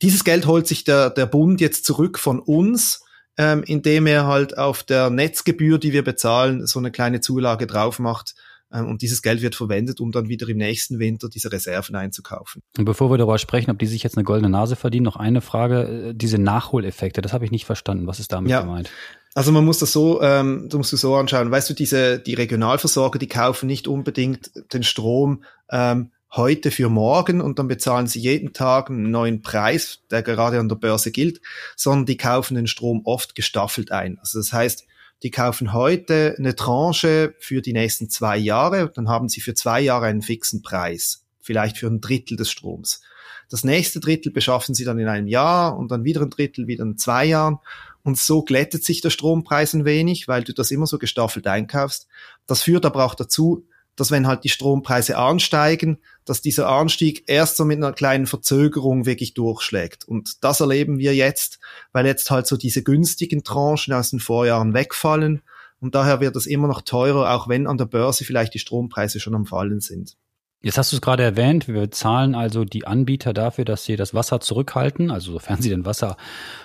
dieses 0.01 0.23
Geld 0.23 0.47
holt 0.47 0.69
sich 0.69 0.85
der, 0.85 1.11
der 1.11 1.27
Bund 1.27 1.61
jetzt 1.61 1.85
zurück 1.85 2.21
von 2.21 2.39
uns, 2.39 3.03
ähm, 3.37 3.65
indem 3.65 4.07
er 4.07 4.29
halt 4.29 4.57
auf 4.57 4.85
der 4.85 5.11
Netzgebühr, 5.11 5.79
die 5.79 5.93
wir 5.93 6.05
bezahlen, 6.05 6.69
so 6.69 6.79
eine 6.79 6.93
kleine 6.93 7.21
Zulage 7.21 7.67
drauf 7.67 7.99
macht. 7.99 8.37
Ähm, 8.73 8.89
und 8.89 9.03
dieses 9.03 9.23
Geld 9.23 9.43
wird 9.43 9.55
verwendet, 9.55 10.01
um 10.01 10.13
dann 10.13 10.29
wieder 10.29 10.49
im 10.49 10.59
nächsten 10.59 10.99
Winter 10.99 11.29
diese 11.29 11.53
Reserven 11.53 11.97
einzukaufen. 11.97 12.63
Und 12.79 12.85
bevor 12.85 13.11
wir 13.11 13.19
darüber 13.19 13.39
sprechen, 13.39 13.71
ob 13.71 13.79
die 13.79 13.87
sich 13.87 14.03
jetzt 14.03 14.17
eine 14.17 14.25
goldene 14.25 14.51
Nase 14.51 14.77
verdienen, 14.77 15.05
noch 15.05 15.17
eine 15.17 15.41
Frage. 15.41 16.11
Äh, 16.11 16.15
diese 16.15 16.39
Nachholeffekte, 16.39 17.23
das 17.23 17.33
habe 17.33 17.45
ich 17.45 17.51
nicht 17.51 17.65
verstanden. 17.65 18.07
Was 18.07 18.21
ist 18.21 18.33
damit 18.33 18.51
ja. 18.51 18.61
gemeint? 18.61 18.91
Also 19.35 19.53
man 19.53 19.65
muss 19.65 19.79
das 19.79 19.93
so, 19.93 20.21
ähm, 20.23 20.69
du 20.69 20.79
musst 20.79 20.93
du 20.93 20.97
so 20.97 21.15
anschauen. 21.15 21.51
Weißt 21.51 21.71
du, 21.71 21.75
diese 21.75 22.19
die 22.19 22.35
Regionalversorger, 22.35 23.19
die 23.19 23.29
kaufen 23.29 23.67
nicht 23.67 23.87
unbedingt 23.87 24.51
den 24.73 24.83
Strom 24.83 25.45
ähm, 25.71 26.11
heute 26.33 26.71
für 26.71 26.89
morgen 26.89 27.41
und 27.41 27.59
dann 27.59 27.69
bezahlen 27.69 28.07
sie 28.07 28.21
jeden 28.21 28.53
Tag 28.53 28.89
einen 28.89 29.11
neuen 29.11 29.43
Preis, 29.43 30.03
der 30.11 30.23
gerade 30.23 30.59
an 30.59 30.69
der 30.69 30.77
Börse 30.77 31.11
gilt, 31.11 31.41
sondern 31.77 32.07
die 32.07 32.17
kaufen 32.17 32.55
den 32.55 32.67
Strom 32.67 33.03
oft 33.05 33.35
gestaffelt 33.35 33.91
ein. 33.91 34.19
Also 34.21 34.39
das 34.39 34.53
heißt, 34.53 34.87
die 35.23 35.31
kaufen 35.31 35.73
heute 35.73 36.35
eine 36.39 36.55
Tranche 36.55 37.35
für 37.39 37.61
die 37.61 37.73
nächsten 37.73 38.09
zwei 38.09 38.37
Jahre, 38.37 38.91
dann 38.95 39.09
haben 39.09 39.29
sie 39.29 39.41
für 39.41 39.55
zwei 39.55 39.81
Jahre 39.81 40.07
einen 40.07 40.23
fixen 40.23 40.63
Preis, 40.63 41.25
vielleicht 41.41 41.79
für 41.79 41.89
ein 41.89 42.01
Drittel 42.01 42.37
des 42.37 42.51
Stroms. 42.51 43.03
Das 43.51 43.65
nächste 43.65 44.01
Drittel 44.01 44.33
beschaffen 44.33 44.75
sie 44.75 44.85
dann 44.85 44.99
in 44.99 45.09
einem 45.09 45.27
Jahr 45.27 45.77
und 45.77 45.91
dann 45.91 46.05
wieder 46.05 46.23
ein 46.23 46.31
Drittel 46.31 46.69
wieder 46.69 46.85
in 46.85 46.97
zwei 46.97 47.27
Jahren. 47.27 47.59
Und 48.03 48.17
so 48.17 48.43
glättet 48.43 48.85
sich 48.85 49.03
der 49.03 49.11
Strompreis 49.11 49.75
ein 49.75 49.85
wenig, 49.85 50.29
weil 50.29 50.45
du 50.45 50.55
das 50.55 50.71
immer 50.71 50.87
so 50.87 50.99
gestaffelt 50.99 51.47
einkaufst. 51.47 52.07
Das 52.47 52.63
führt 52.63 52.87
aber 52.87 53.05
auch 53.05 53.15
dazu, 53.15 53.67
dass 54.01 54.11
wenn 54.11 54.27
halt 54.27 54.45
die 54.45 54.49
Strompreise 54.49 55.19
ansteigen, 55.19 55.99
dass 56.25 56.41
dieser 56.41 56.69
Anstieg 56.71 57.25
erst 57.27 57.59
so 57.59 57.67
mit 57.67 57.77
einer 57.77 57.93
kleinen 57.93 58.27
Verzögerung 58.27 59.05
wirklich 59.05 59.35
durchschlägt. 59.35 60.09
Und 60.09 60.43
das 60.43 60.61
erleben 60.61 60.99
wir 60.99 61.15
jetzt, 61.15 61.61
weil 61.93 62.07
jetzt 62.07 62.31
halt 62.31 62.47
so 62.47 62.57
diese 62.57 62.83
günstigen 62.83 63.45
Tranchen 63.45 63.93
aus 63.93 64.11
den 64.11 64.19
Vorjahren 64.21 64.73
wegfallen. 64.73 65.43
Und 65.81 65.95
daher 65.95 66.21
wird 66.21 66.35
es 66.37 66.47
immer 66.47 66.67
noch 66.67 66.81
teurer, 66.81 67.35
auch 67.35 67.49
wenn 67.49 67.67
an 67.67 67.77
der 67.77 67.85
Börse 67.85 68.25
vielleicht 68.25 68.55
die 68.55 68.59
Strompreise 68.59 69.21
schon 69.21 69.35
am 69.35 69.45
Fallen 69.45 69.81
sind. 69.81 70.17
Jetzt 70.63 70.77
hast 70.77 70.93
du 70.93 70.97
es 70.97 71.01
gerade 71.01 71.23
erwähnt, 71.23 71.69
wir 71.69 71.91
zahlen 71.91 72.35
also 72.35 72.67
die 72.67 72.87
Anbieter 72.87 73.33
dafür, 73.33 73.65
dass 73.65 73.85
sie 73.85 73.97
das 73.97 74.13
Wasser 74.13 74.41
zurückhalten, 74.41 75.11
also 75.11 75.33
sofern 75.33 75.63
sie 75.63 75.71
denn 75.71 75.87
Wasser 75.87 76.19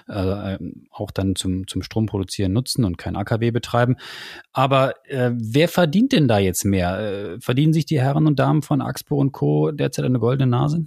äh, 0.09 0.57
auch 0.91 1.11
dann 1.11 1.35
zum, 1.35 1.65
zum 1.65 1.81
Stromproduzieren 1.81 2.51
nutzen 2.51 2.83
und 2.83 2.97
kein 2.97 3.15
AKW 3.15 3.51
betreiben. 3.51 3.95
Aber 4.51 4.95
äh, 5.05 5.31
wer 5.33 5.69
verdient 5.69 6.11
denn 6.11 6.27
da 6.27 6.39
jetzt 6.39 6.65
mehr? 6.65 6.99
Äh, 6.99 7.39
verdienen 7.39 7.71
sich 7.71 7.85
die 7.85 8.01
Herren 8.01 8.27
und 8.27 8.37
Damen 8.37 8.63
von 8.63 8.81
Axpo 8.81 9.15
und 9.15 9.31
Co. 9.31 9.71
derzeit 9.71 10.03
eine 10.03 10.19
goldene 10.19 10.51
Nase? 10.51 10.85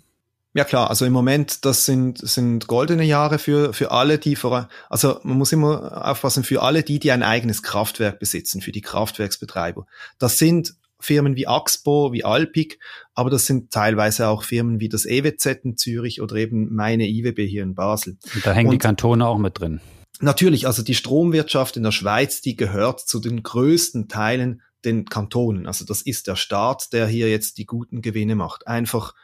Ja 0.52 0.64
klar, 0.64 0.90
also 0.90 1.04
im 1.04 1.12
Moment, 1.12 1.64
das 1.64 1.86
sind, 1.86 2.18
sind 2.18 2.66
goldene 2.66 3.04
Jahre 3.04 3.38
für, 3.38 3.72
für 3.72 3.90
alle, 3.90 4.18
die 4.18 4.34
vor, 4.34 4.68
also 4.90 5.20
man 5.22 5.38
muss 5.38 5.52
immer 5.52 6.06
aufpassen, 6.08 6.42
für 6.42 6.62
alle 6.62 6.82
die, 6.82 6.98
die 6.98 7.12
ein 7.12 7.22
eigenes 7.22 7.62
Kraftwerk 7.62 8.18
besitzen, 8.18 8.60
für 8.60 8.72
die 8.72 8.80
Kraftwerksbetreiber. 8.80 9.86
Das 10.18 10.36
sind 10.38 10.74
Firmen 11.00 11.36
wie 11.36 11.46
Axpo, 11.46 12.12
wie 12.12 12.24
Alpic, 12.24 12.78
aber 13.14 13.30
das 13.30 13.46
sind 13.46 13.70
teilweise 13.70 14.28
auch 14.28 14.42
Firmen 14.42 14.80
wie 14.80 14.88
das 14.88 15.06
EWZ 15.06 15.64
in 15.64 15.76
Zürich 15.76 16.20
oder 16.20 16.36
eben 16.36 16.74
meine 16.74 17.06
IWB 17.06 17.46
hier 17.46 17.62
in 17.62 17.74
Basel. 17.74 18.18
Und 18.34 18.46
da 18.46 18.52
hängen 18.52 18.68
Und 18.68 18.72
die 18.72 18.78
Kantone 18.78 19.26
auch 19.26 19.38
mit 19.38 19.58
drin. 19.58 19.80
Natürlich, 20.20 20.66
also 20.66 20.82
die 20.82 20.94
Stromwirtschaft 20.94 21.76
in 21.76 21.84
der 21.84 21.92
Schweiz, 21.92 22.40
die 22.40 22.56
gehört 22.56 23.00
zu 23.00 23.20
den 23.20 23.42
größten 23.42 24.08
Teilen 24.08 24.62
den 24.84 25.04
Kantonen. 25.04 25.66
Also 25.66 25.84
das 25.84 26.02
ist 26.02 26.26
der 26.26 26.36
Staat, 26.36 26.92
der 26.92 27.06
hier 27.06 27.30
jetzt 27.30 27.58
die 27.58 27.66
guten 27.66 28.02
Gewinne 28.02 28.34
macht. 28.34 28.66
Einfach 28.66 29.14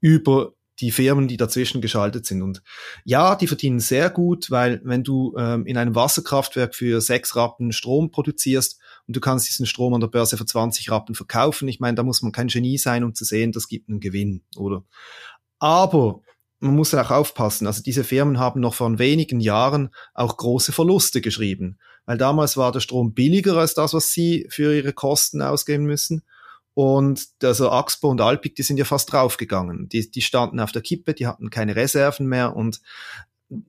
über 0.00 0.52
die 0.80 0.90
Firmen, 0.90 1.28
die 1.28 1.36
dazwischen 1.36 1.80
geschaltet 1.80 2.26
sind. 2.26 2.42
Und 2.42 2.62
ja, 3.04 3.36
die 3.36 3.46
verdienen 3.46 3.80
sehr 3.80 4.10
gut, 4.10 4.50
weil 4.50 4.80
wenn 4.84 5.04
du 5.04 5.34
ähm, 5.38 5.66
in 5.66 5.76
einem 5.76 5.94
Wasserkraftwerk 5.94 6.74
für 6.74 7.00
sechs 7.00 7.36
Rappen 7.36 7.72
Strom 7.72 8.10
produzierst 8.10 8.80
und 9.06 9.14
du 9.16 9.20
kannst 9.20 9.48
diesen 9.48 9.66
Strom 9.66 9.94
an 9.94 10.00
der 10.00 10.08
Börse 10.08 10.36
für 10.36 10.46
20 10.46 10.90
Rappen 10.90 11.14
verkaufen, 11.14 11.68
ich 11.68 11.80
meine, 11.80 11.94
da 11.94 12.02
muss 12.02 12.22
man 12.22 12.32
kein 12.32 12.48
Genie 12.48 12.78
sein, 12.78 13.04
um 13.04 13.14
zu 13.14 13.24
sehen, 13.24 13.52
das 13.52 13.68
gibt 13.68 13.88
einen 13.88 14.00
Gewinn, 14.00 14.42
oder? 14.56 14.84
Aber 15.58 16.20
man 16.60 16.74
muss 16.74 16.94
auch 16.94 17.10
aufpassen. 17.10 17.66
Also 17.66 17.82
diese 17.82 18.04
Firmen 18.04 18.38
haben 18.38 18.60
noch 18.60 18.74
vor 18.74 18.98
wenigen 18.98 19.38
Jahren 19.38 19.90
auch 20.14 20.36
große 20.36 20.72
Verluste 20.72 21.20
geschrieben, 21.20 21.78
weil 22.06 22.18
damals 22.18 22.56
war 22.56 22.72
der 22.72 22.80
Strom 22.80 23.14
billiger 23.14 23.56
als 23.56 23.74
das, 23.74 23.94
was 23.94 24.10
sie 24.10 24.46
für 24.48 24.74
ihre 24.74 24.92
Kosten 24.92 25.42
ausgeben 25.42 25.84
müssen. 25.84 26.22
Und 26.74 27.24
also 27.42 27.70
Axpo 27.70 28.08
und 28.10 28.20
Alpic, 28.20 28.54
die 28.56 28.62
sind 28.62 28.76
ja 28.76 28.84
fast 28.84 29.12
draufgegangen. 29.12 29.88
Die, 29.88 30.10
die 30.10 30.22
standen 30.22 30.58
auf 30.58 30.72
der 30.72 30.82
Kippe, 30.82 31.14
die 31.14 31.26
hatten 31.26 31.50
keine 31.50 31.76
Reserven 31.76 32.26
mehr. 32.26 32.56
Und 32.56 32.80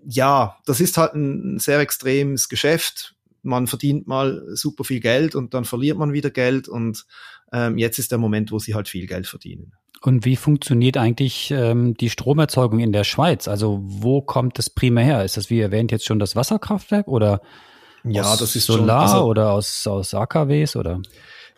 ja, 0.06 0.58
das 0.66 0.80
ist 0.80 0.98
halt 0.98 1.14
ein 1.14 1.60
sehr 1.60 1.80
extremes 1.80 2.50
Geschäft. 2.50 3.16
Man 3.44 3.68
verdient 3.68 4.08
mal 4.08 4.44
super 4.54 4.84
viel 4.84 5.00
Geld 5.00 5.36
und 5.36 5.54
dann 5.54 5.66
verliert 5.66 6.00
man 6.00 6.14
wieder 6.14 6.32
Geld. 6.32 6.68
Und 6.68 7.06
ähm, 7.54 7.78
jetzt 7.78 8.00
ist 8.00 8.12
der 8.12 8.18
Moment, 8.18 8.52
wo 8.52 8.58
sie 8.58 8.74
halt 8.74 8.88
viel 8.88 9.06
Geld 9.06 9.28
verdienen. 9.28 9.74
Und 10.02 10.26
wie 10.26 10.36
funktioniert 10.36 10.98
eigentlich 10.98 11.52
ähm, 11.52 11.96
die 11.96 12.10
Stromerzeugung 12.10 12.80
in 12.80 12.92
der 12.92 13.04
Schweiz? 13.04 13.48
Also 13.48 13.82
wo 13.84 14.22
kommt 14.22 14.58
das 14.58 14.70
primär 14.70 15.04
her? 15.04 15.26
Ist 15.26 15.38
das 15.38 15.50
wie 15.50 15.60
erwähnt 15.60 15.92
jetzt 15.92 16.06
schon 16.06 16.20
das 16.20 16.36
Wasserkraftwerk 16.36 17.08
oder 17.08 17.42
ja, 18.04 18.36
das 18.38 18.56
ist 18.56 18.66
Solar 18.66 19.08
schon, 19.08 19.16
also, 19.16 19.26
oder 19.26 19.52
aus, 19.52 19.88
aus 19.88 20.14
AKWs 20.14 20.76
oder? 20.76 21.02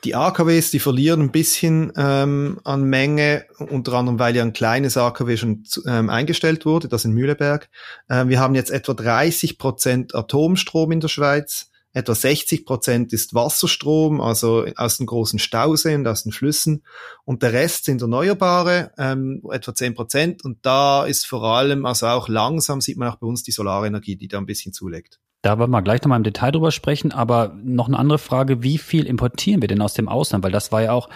Die 0.04 0.16
AKWs, 0.16 0.70
die 0.70 0.80
verlieren 0.80 1.22
ein 1.22 1.32
bisschen 1.32 1.92
ähm, 1.98 2.60
an 2.63 2.84
Menge, 2.84 3.46
unter 3.58 3.94
anderem, 3.94 4.20
weil 4.20 4.36
ja 4.36 4.44
ein 4.44 4.54
kleines 4.54 4.96
AKW 4.96 5.38
schon 5.38 5.63
ähm, 5.88 6.10
eingestellt 6.10 6.66
wurde, 6.66 6.88
das 6.88 7.04
in 7.04 7.13
Mühleberg. 7.13 7.70
Ähm, 8.10 8.30
wir 8.30 8.39
haben 8.39 8.54
jetzt 8.54 8.70
etwa 8.70 8.94
30 8.94 9.58
Prozent 9.58 10.13
Atomstrom 10.13 10.92
in 10.92 11.00
der 11.00 11.08
Schweiz. 11.08 11.72
Etwa 11.94 12.13
60 12.13 12.63
Prozent 12.63 13.12
ist 13.12 13.34
Wasserstrom, 13.34 14.22
also 14.22 14.68
aus 14.75 14.98
den 14.98 15.08
großen 15.08 15.39
Stauseen 15.39 16.06
aus 16.06 16.22
den 16.22 16.32
Flüssen. 16.32 16.84
Und 17.25 17.42
der 17.42 17.54
Rest 17.54 17.86
sind 17.86 18.04
Erneuerbare, 18.04 18.92
ähm, 19.00 19.42
etwa 19.51 19.74
10 19.74 19.96
Prozent. 19.96 20.46
Und 20.46 20.63
da 20.63 21.06
ist 21.06 21.25
vor 21.25 21.44
allem, 21.44 21.88
also 21.88 22.06
auch 22.06 22.27
langsam 22.27 22.82
sieht 22.82 22.98
man 22.98 23.10
auch 23.10 23.16
bei 23.16 23.25
uns 23.25 23.42
die 23.42 23.51
Solarenergie, 23.51 24.16
die 24.16 24.27
da 24.27 24.38
ein 24.38 24.46
bisschen 24.46 24.74
zulegt. 24.74 25.20
Da 25.44 25.60
wollen 25.60 25.70
wir 25.70 25.82
gleich 25.82 26.01
nochmal 26.01 26.17
im 26.17 26.24
Detail 26.24 26.51
drüber 26.51 26.72
sprechen, 26.72 27.12
aber 27.12 27.56
noch 27.63 27.88
eine 27.88 28.00
andere 28.00 28.17
Frage, 28.17 28.63
wie 28.63 28.77
viel 28.77 29.06
importieren 29.06 29.62
wir 29.62 29.67
denn 29.67 29.82
aus 29.82 29.94
dem 29.94 30.10
Ausland? 30.10 30.44
Weil 30.44 30.51
das 30.51 30.72
war 30.72 30.82
ja 30.82 30.91
auch 30.91 31.10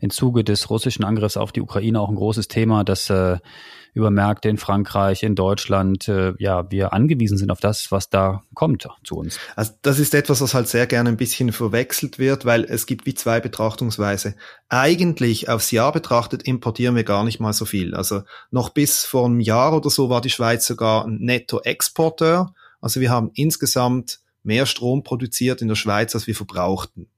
im 0.00 0.10
Zuge 0.10 0.44
des 0.44 0.70
russischen 0.70 1.04
Angriffs 1.04 1.36
auf 1.36 1.52
die 1.52 1.60
Ukraine 1.60 2.00
auch 2.00 2.08
ein 2.08 2.16
großes 2.16 2.48
Thema, 2.48 2.84
dass 2.84 3.10
äh, 3.10 3.36
über 3.96 4.10
Märkte 4.10 4.50
in 4.50 4.58
Frankreich, 4.58 5.22
in 5.22 5.34
Deutschland, 5.34 6.06
äh, 6.06 6.34
ja, 6.38 6.70
wir 6.70 6.92
angewiesen 6.92 7.38
sind 7.38 7.50
auf 7.50 7.60
das, 7.60 7.90
was 7.90 8.10
da 8.10 8.42
kommt 8.54 8.86
zu 9.04 9.16
uns. 9.16 9.38
Also 9.56 9.72
das 9.80 9.98
ist 9.98 10.14
etwas, 10.14 10.42
was 10.42 10.52
halt 10.52 10.68
sehr 10.68 10.86
gerne 10.86 11.08
ein 11.08 11.16
bisschen 11.16 11.50
verwechselt 11.50 12.18
wird, 12.18 12.44
weil 12.44 12.64
es 12.64 12.86
gibt 12.86 13.06
wie 13.06 13.14
zwei 13.14 13.40
Betrachtungsweise. 13.40 14.34
Eigentlich 14.68 15.48
aufs 15.48 15.70
Jahr 15.70 15.92
betrachtet 15.92 16.42
importieren 16.42 16.94
wir 16.94 17.04
gar 17.04 17.24
nicht 17.24 17.40
mal 17.40 17.54
so 17.54 17.64
viel. 17.64 17.94
Also 17.94 18.22
noch 18.50 18.68
bis 18.68 19.04
vor 19.04 19.24
einem 19.24 19.40
Jahr 19.40 19.74
oder 19.74 19.88
so 19.88 20.10
war 20.10 20.20
die 20.20 20.30
Schweiz 20.30 20.66
sogar 20.66 21.06
ein 21.06 21.18
Netto-Exporteur 21.20 22.52
also 22.86 23.00
wir 23.00 23.10
haben 23.10 23.32
insgesamt 23.34 24.20
mehr 24.44 24.64
Strom 24.64 25.02
produziert 25.02 25.60
in 25.60 25.66
der 25.66 25.74
Schweiz, 25.74 26.14
als 26.14 26.28
wir 26.28 26.36
verbrauchten. 26.36 27.08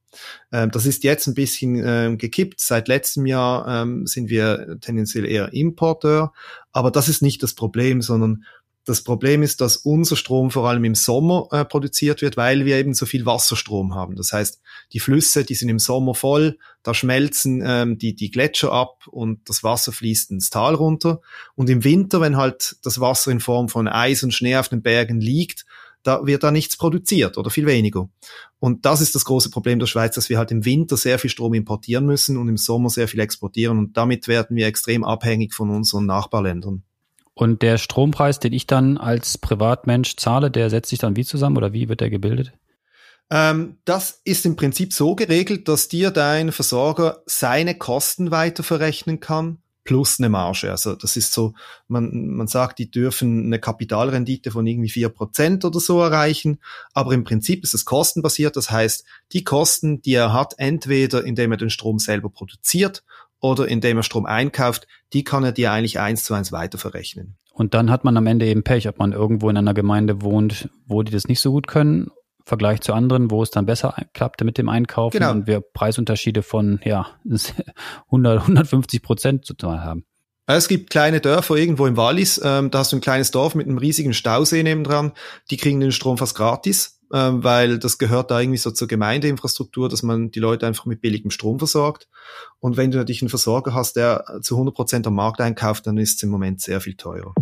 Ähm, 0.51 0.71
das 0.71 0.87
ist 0.87 1.05
jetzt 1.05 1.27
ein 1.27 1.35
bisschen 1.35 1.83
ähm, 1.85 2.17
gekippt. 2.17 2.59
Seit 2.59 2.89
letztem 2.89 3.27
Jahr 3.27 3.83
ähm, 3.83 4.07
sind 4.07 4.31
wir 4.31 4.79
tendenziell 4.81 5.27
eher 5.27 5.53
Importeur. 5.53 6.33
Aber 6.73 6.91
das 6.91 7.11
ist 7.11 7.21
nicht 7.21 7.43
das 7.43 7.53
Problem, 7.53 8.01
sondern 8.01 8.45
das 8.89 9.03
Problem 9.03 9.43
ist, 9.43 9.61
dass 9.61 9.77
unser 9.77 10.17
Strom 10.17 10.51
vor 10.51 10.69
allem 10.69 10.85
im 10.85 10.95
Sommer 10.95 11.49
äh, 11.51 11.65
produziert 11.65 12.23
wird, 12.23 12.37
weil 12.37 12.65
wir 12.65 12.77
eben 12.77 12.95
so 12.95 13.05
viel 13.05 13.27
Wasserstrom 13.27 13.95
haben. 13.95 14.17
Das 14.17 14.33
heißt, 14.33 14.61
die 14.93 15.01
Flüsse, 15.01 15.45
die 15.45 15.55
sind 15.55 15.69
im 15.69 15.79
Sommer 15.79 16.15
voll, 16.15 16.59
da 16.83 16.95
schmelzen 16.95 17.63
ähm, 17.65 17.99
die, 17.99 18.15
die 18.15 18.31
Gletscher 18.31 18.73
ab 18.73 19.07
und 19.07 19.49
das 19.49 19.63
Wasser 19.63 19.93
fließt 19.93 20.31
ins 20.31 20.49
Tal 20.49 20.75
runter. 20.75 21.21
Und 21.55 21.69
im 21.69 21.85
Winter, 21.85 22.21
wenn 22.21 22.37
halt 22.37 22.77
das 22.83 22.99
Wasser 22.99 23.31
in 23.31 23.41
Form 23.41 23.69
von 23.69 23.89
Eis 23.89 24.23
und 24.23 24.33
Schnee 24.33 24.57
auf 24.57 24.71
den 24.71 24.83
Bergen 24.83 25.21
liegt, 25.21 25.67
da 26.03 26.25
wird 26.25 26.43
da 26.43 26.51
nichts 26.51 26.79
produziert 26.79 27.37
oder 27.37 27.51
viel 27.51 27.67
weniger. 27.67 28.09
Und 28.59 28.87
das 28.87 29.03
ist 29.03 29.15
das 29.15 29.27
große 29.27 29.51
Problem 29.51 29.79
der 29.79 29.87
Schweiz, 29.87 30.15
dass 30.15 30.31
wir 30.31 30.39
halt 30.39 30.51
im 30.51 30.65
Winter 30.65 30.97
sehr 30.97 31.19
viel 31.19 31.31
Strom 31.31 31.53
importieren 31.55 32.07
müssen 32.07 32.39
und 32.39 32.49
im 32.49 32.57
Sommer 32.57 32.89
sehr 32.89 33.09
viel 33.09 33.21
exportieren. 33.21 33.79
Und 33.79 33.97
damit 33.97 34.29
werden 34.29 34.57
wir 34.57 34.67
extrem 34.67 35.05
abhängig 35.05 35.53
von 35.53 35.69
unseren 35.71 36.07
Nachbarländern. 36.07 36.85
Und 37.39 37.63
der 37.63 37.79
Strompreis, 37.79 38.41
den 38.41 38.53
ich 38.53 38.67
dann 38.67 38.99
als 38.99 39.39
Privatmensch 39.39 40.17
zahle, 40.17 40.51
der 40.51 40.71
setzt 40.71 40.91
sich 40.91 40.99
dann 40.99 41.15
wie 41.15 41.25
zusammen 41.25 41.57
oder 41.57 41.73
wie 41.73 41.89
wird 41.89 42.01
der 42.01 42.11
gebildet? 42.11 42.53
Ähm, 43.31 43.77
das 43.85 44.21
ist 44.25 44.45
im 44.45 44.57
Prinzip 44.57 44.93
so 44.93 45.15
geregelt, 45.15 45.69
dass 45.69 45.87
dir 45.87 46.11
dein 46.11 46.51
Versorger 46.51 47.23
seine 47.27 47.77
Kosten 47.77 48.33
weiter 48.33 48.65
verrechnen 48.65 49.21
kann 49.21 49.59
plus 49.85 50.19
eine 50.19 50.29
Marge. 50.29 50.71
Also 50.73 50.97
das 50.97 51.17
ist 51.17 51.33
so, 51.33 51.55
man, 51.87 52.27
man 52.27 52.49
sagt, 52.49 52.81
die 52.81 52.91
dürfen 52.91 53.47
eine 53.47 53.61
Kapitalrendite 53.61 54.51
von 54.51 54.67
irgendwie 54.67 54.91
vier 54.91 55.09
Prozent 55.09 55.65
oder 55.65 55.79
so 55.79 56.03
erreichen, 56.03 56.59
aber 56.93 57.13
im 57.13 57.23
Prinzip 57.23 57.63
ist 57.63 57.73
es 57.73 57.85
kostenbasiert. 57.85 58.57
Das 58.57 58.73
heißt, 58.73 59.05
die 59.33 59.45
Kosten, 59.45 60.03
die 60.03 60.15
er 60.15 60.33
hat, 60.33 60.55
entweder 60.59 61.25
indem 61.25 61.53
er 61.53 61.57
den 61.57 61.71
Strom 61.71 62.01
selber 62.01 62.31
produziert 62.31 63.05
oder 63.41 63.69
indem 63.69 63.99
er 63.99 64.03
Strom 64.03 64.27
einkauft, 64.27 64.87
die 65.13 65.25
kann 65.25 65.45
er 65.45 65.53
dir 65.53 65.73
eigentlich 65.73 66.01
eins 66.01 66.25
zu 66.25 66.35
eins 66.35 66.53
weiterverrechnen. 66.53 67.37
Und 67.53 67.75
dann 67.75 67.91
hat 67.91 68.05
man 68.05 68.17
am 68.17 68.27
Ende 68.27 68.47
eben 68.47 68.63
Pech, 68.63 68.89
ob 68.89 68.99
man 68.99 69.13
irgendwo 69.13 69.51
in 69.51 69.57
einer 69.57 69.75
Gemeinde 69.75 70.23
wohnt, 70.23 70.69
wo 70.87 71.03
die 71.03 71.13
das 71.13 71.27
nicht 71.27 71.41
so 71.41 71.51
gut 71.51 71.67
können, 71.67 72.11
Vergleich 72.45 72.81
zu 72.81 72.95
anderen, 72.95 73.31
wo 73.31 73.43
es 73.43 73.51
dann 73.51 73.67
besser 73.67 73.95
klappte 74.15 74.45
mit 74.45 74.57
dem 74.57 74.71
Einkaufen 74.71 75.19
genau. 75.19 75.33
und 75.33 75.47
wir 75.47 75.61
Preisunterschiede 75.61 76.43
von 76.43 76.81
ja 76.83 77.07
100, 78.07 78.41
150 78.41 79.03
Prozent 79.03 79.47
total 79.47 79.85
haben. 79.85 80.05
Es 80.47 80.67
gibt 80.67 80.89
kleine 80.89 81.21
Dörfer 81.21 81.57
irgendwo 81.57 81.87
im 81.87 81.99
Wallis, 81.99 82.41
ähm, 82.43 82.71
da 82.71 82.79
hast 82.79 82.93
du 82.93 82.97
ein 82.97 83.03
kleines 83.03 83.33
Dorf 83.33 83.55
mit 83.55 83.67
einem 83.67 83.77
riesigen 83.77 84.15
Stausee 84.15 84.63
nebendran, 84.63 85.13
die 85.51 85.59
kriegen 85.59 85.79
den 85.79 85.93
Strom 85.93 86.17
fast 86.17 86.35
gratis 86.35 86.98
weil 87.11 87.79
das 87.79 87.99
gehört 87.99 88.31
da 88.31 88.41
irgendwie 88.41 88.59
so 88.59 88.71
zur 88.71 88.89
Gemeindeinfrastruktur, 88.89 89.89
dass 89.89 90.03
man 90.03 90.31
die 90.31 90.41
Leute 90.41 90.67
einfach 90.67 90.87
mit 90.87 91.01
billigem 91.01 91.31
Strom 91.31 91.59
versorgt. 91.59 92.09
Und 92.61 92.77
wenn 92.77 92.91
du 92.91 92.99
natürlich 92.99 93.23
einen 93.23 93.29
Versorger 93.29 93.75
hast, 93.75 93.97
der 93.97 94.25
zu 94.43 94.55
100 94.55 94.75
Prozent 94.75 95.07
am 95.07 95.15
Markt 95.15 95.41
einkauft, 95.41 95.87
dann 95.87 95.99
ist 95.99 96.17
es 96.17 96.23
im 96.23 96.31
Moment 96.31 96.61
sehr 96.61 96.81
viel 96.81 96.95
teurer. 96.95 97.35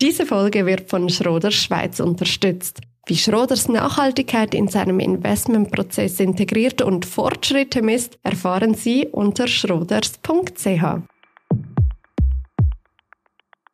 Diese 0.00 0.26
Folge 0.26 0.66
wird 0.66 0.90
von 0.90 1.08
Schroders 1.08 1.54
Schweiz 1.54 2.00
unterstützt. 2.00 2.80
Wie 3.06 3.16
Schroders 3.16 3.68
Nachhaltigkeit 3.68 4.54
in 4.54 4.68
seinem 4.68 4.98
Investmentprozess 4.98 6.20
integriert 6.20 6.80
und 6.80 7.04
Fortschritte 7.04 7.82
misst, 7.82 8.18
erfahren 8.22 8.74
Sie 8.74 9.06
unter 9.06 9.46
schroders.ch. 9.46 10.84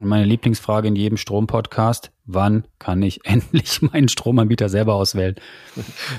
Meine 0.02 0.24
Lieblingsfrage 0.24 0.88
in 0.88 0.96
jedem 0.96 1.16
Strompodcast, 1.16 2.10
wann 2.32 2.64
kann 2.78 3.02
ich 3.02 3.20
endlich 3.24 3.82
meinen 3.82 4.08
Stromanbieter 4.08 4.68
selber 4.68 4.94
auswählen? 4.94 5.36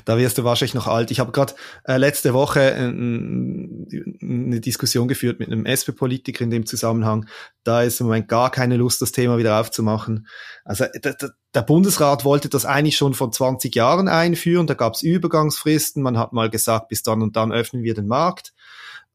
Da 0.05 0.17
wirst 0.17 0.37
du 0.37 0.43
wahrscheinlich 0.43 0.73
noch 0.73 0.87
alt. 0.87 1.11
Ich 1.11 1.19
habe 1.19 1.31
gerade 1.31 1.53
äh, 1.85 1.97
letzte 1.97 2.33
Woche 2.33 2.71
äh, 2.71 2.85
eine 2.85 4.59
Diskussion 4.59 5.07
geführt 5.07 5.39
mit 5.39 5.49
einem 5.49 5.65
SP-Politiker 5.65 6.43
in 6.43 6.49
dem 6.49 6.65
Zusammenhang. 6.65 7.27
Da 7.63 7.83
ist 7.83 7.99
im 7.99 8.07
Moment 8.07 8.27
gar 8.27 8.49
keine 8.49 8.77
Lust, 8.77 9.01
das 9.01 9.11
Thema 9.11 9.37
wieder 9.37 9.59
aufzumachen. 9.59 10.27
Also 10.65 10.85
der 11.53 11.61
Bundesrat 11.61 12.25
wollte 12.25 12.49
das 12.49 12.65
eigentlich 12.65 12.97
schon 12.97 13.13
vor 13.13 13.31
20 13.31 13.75
Jahren 13.75 14.07
einführen. 14.07 14.67
Da 14.67 14.73
gab 14.73 14.93
es 14.93 15.03
Übergangsfristen. 15.03 16.01
Man 16.01 16.17
hat 16.17 16.33
mal 16.33 16.49
gesagt, 16.49 16.87
bis 16.87 17.03
dann 17.03 17.21
und 17.21 17.35
dann 17.35 17.51
öffnen 17.51 17.83
wir 17.83 17.93
den 17.93 18.07
Markt. 18.07 18.53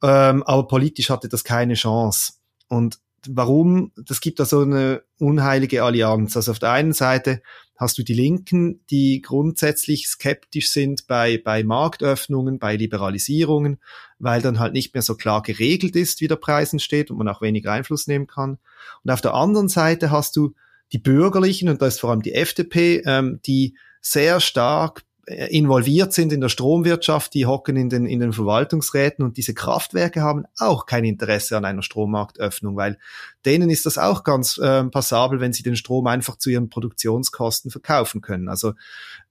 Ähm, 0.03 0.43
aber 0.45 0.69
politisch 0.69 1.11
hatte 1.11 1.29
das 1.29 1.45
keine 1.45 1.75
Chance. 1.75 2.35
Und 2.69 2.99
warum? 3.31 3.93
Das 3.97 4.21
gibt 4.21 4.41
da 4.41 4.45
so 4.45 4.61
eine 4.61 5.03
unheilige 5.19 5.83
Allianz. 5.83 6.37
Also 6.37 6.53
auf 6.53 6.59
der 6.59 6.73
einen 6.73 6.93
Seite 6.93 7.43
hast 7.77 7.99
du 7.99 8.03
die 8.03 8.15
Linken, 8.15 8.85
die 8.91 9.21
grundsätzlich 9.21 10.09
skeptisch 10.09 10.71
sind 10.71 11.07
bei, 11.07 11.41
bei 11.43 11.63
Marktöffnungen, 11.63 12.59
bei 12.59 12.77
Liberalisierungen, 12.77 13.81
weil 14.19 14.41
dann 14.41 14.59
halt 14.59 14.73
nicht 14.73 14.95
mehr 14.95 15.03
so 15.03 15.15
klar 15.15 15.43
geregelt 15.43 15.95
ist, 15.95 16.21
wie 16.21 16.29
der 16.29 16.37
Preis 16.37 16.73
entsteht 16.73 17.11
und 17.11 17.19
man 17.19 17.29
auch 17.29 17.43
weniger 17.43 17.73
Einfluss 17.73 18.07
nehmen 18.07 18.27
kann. 18.27 18.59
Und 19.05 19.11
auf 19.11 19.21
der 19.21 19.35
anderen 19.35 19.69
Seite 19.69 20.11
hast 20.11 20.37
du 20.37 20.55
die 20.93 20.99
Bürgerlichen, 20.99 21.69
und 21.69 21.83
da 21.83 21.87
ist 21.87 22.01
vor 22.01 22.11
allem 22.11 22.23
die 22.23 22.35
FDP, 22.35 23.03
ähm, 23.05 23.41
die 23.47 23.77
sehr 24.01 24.41
stark 24.41 25.03
involviert 25.27 26.13
sind 26.13 26.33
in 26.33 26.41
der 26.41 26.49
Stromwirtschaft, 26.49 27.35
die 27.35 27.47
hocken 27.47 27.77
in 27.77 27.89
den, 27.89 28.07
in 28.07 28.21
den 28.21 28.33
Verwaltungsräten 28.33 29.25
und 29.25 29.37
diese 29.37 29.55
Kraftwerke 29.55 30.23
haben 30.23 30.45
auch 30.57 30.87
kein 30.87 31.05
Interesse 31.05 31.57
an 31.57 31.65
einer 31.65 31.83
Strommarktöffnung, 31.83 32.77
weil 32.77 32.99
denen 33.45 33.69
ist 33.69 33.87
das 33.87 33.99
auch 33.99 34.23
ganz 34.23 34.57
äh, 34.59 34.85
passabel, 34.85 35.41
wenn 35.41 35.53
sie 35.53 35.65
den 35.65 35.75
Strom 35.75 36.07
einfach 36.07 36.37
zu 36.37 36.49
ihren 36.49 36.69
Produktionskosten 36.69 37.73
verkaufen 37.73 38.21
können. 38.21 38.49
Also 38.49 38.75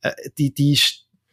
äh, 0.02 0.12
die, 0.38 0.54
die, 0.54 0.78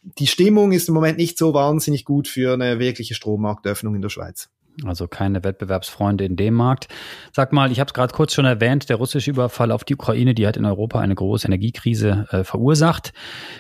die 0.03 0.27
Stimmung 0.29 0.71
ist 0.71 0.87
im 0.87 0.95
Moment 0.95 1.19
nicht 1.19 1.39
so 1.39 1.55
wahnsinnig 1.55 2.05
gut 2.05 2.29
für 2.29 2.55
eine 2.55 2.79
wirkliche 2.79 3.15
Strommarktöffnung 3.15 3.97
in 3.97 4.03
der 4.03 4.11
Schweiz. 4.11 4.49
Also 4.85 5.07
keine 5.07 5.45
Wettbewerbsfreunde 5.45 6.25
in 6.25 6.37
dem 6.37 6.55
Markt. 6.55 6.89
Sag 7.33 7.53
mal, 7.53 7.71
ich 7.71 7.79
habe 7.79 7.89
es 7.89 7.95
gerade 7.95 8.15
kurz 8.15 8.33
schon 8.33 8.47
erwähnt, 8.47 8.89
der 8.89 8.97
russische 8.97 9.31
Überfall 9.31 9.71
auf 9.71 9.85
die 9.85 9.95
Ukraine, 9.95 10.35
die 10.35 10.47
hat 10.47 10.57
in 10.57 10.65
Europa 10.65 10.99
eine 10.99 11.15
große 11.15 11.47
Energiekrise 11.47 12.27
äh, 12.31 12.43
verursacht. 12.43 13.13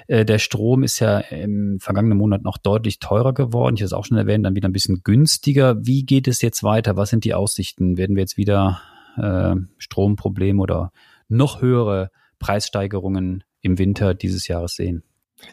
Äh, 0.06 0.24
der 0.24 0.38
Strom 0.38 0.82
ist 0.82 1.00
ja 1.00 1.18
im 1.18 1.78
vergangenen 1.80 2.16
Monat 2.16 2.42
noch 2.42 2.56
deutlich 2.56 2.98
teurer 2.98 3.34
geworden. 3.34 3.74
Ich 3.76 3.82
habe 3.82 3.86
es 3.86 3.92
auch 3.92 4.06
schon 4.06 4.16
erwähnt, 4.16 4.46
dann 4.46 4.54
wieder 4.54 4.68
ein 4.68 4.72
bisschen 4.72 5.02
günstiger. 5.04 5.76
Wie 5.84 6.04
geht 6.04 6.28
es 6.28 6.40
jetzt 6.40 6.62
weiter? 6.62 6.96
Was 6.96 7.10
sind 7.10 7.24
die 7.24 7.34
Aussichten? 7.34 7.98
Werden 7.98 8.16
wir 8.16 8.22
jetzt 8.22 8.38
wieder 8.38 8.80
äh, 9.16 9.54
Stromprobleme 9.78 10.62
oder 10.62 10.92
noch 11.28 11.60
höhere 11.60 12.10
Preissteigerungen 12.38 13.44
im 13.60 13.78
Winter 13.78 14.14
dieses 14.14 14.48
Jahres 14.48 14.74
sehen? 14.74 15.02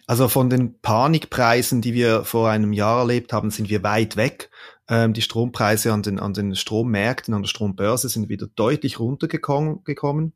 Also 0.08 0.28
von 0.28 0.50
den 0.50 0.80
Panikpreisen, 0.82 1.82
die 1.82 1.94
wir 1.94 2.24
vor 2.24 2.50
einem 2.50 2.74
Jahr 2.74 3.00
erlebt 3.00 3.34
haben, 3.34 3.50
sind 3.50 3.70
wir 3.70 3.84
weit 3.84 4.18
weg. 4.18 4.49
Ähm, 4.90 5.14
die 5.14 5.22
Strompreise 5.22 5.94
an 5.94 6.02
den, 6.02 6.20
an 6.20 6.34
den 6.34 6.56
Strommärkten, 6.56 7.34
an 7.34 7.44
der 7.44 7.50
Strombörse 7.50 8.10
sind 8.10 8.28
wieder 8.28 8.48
deutlich 8.48 9.00
runtergekommen. 9.00 10.34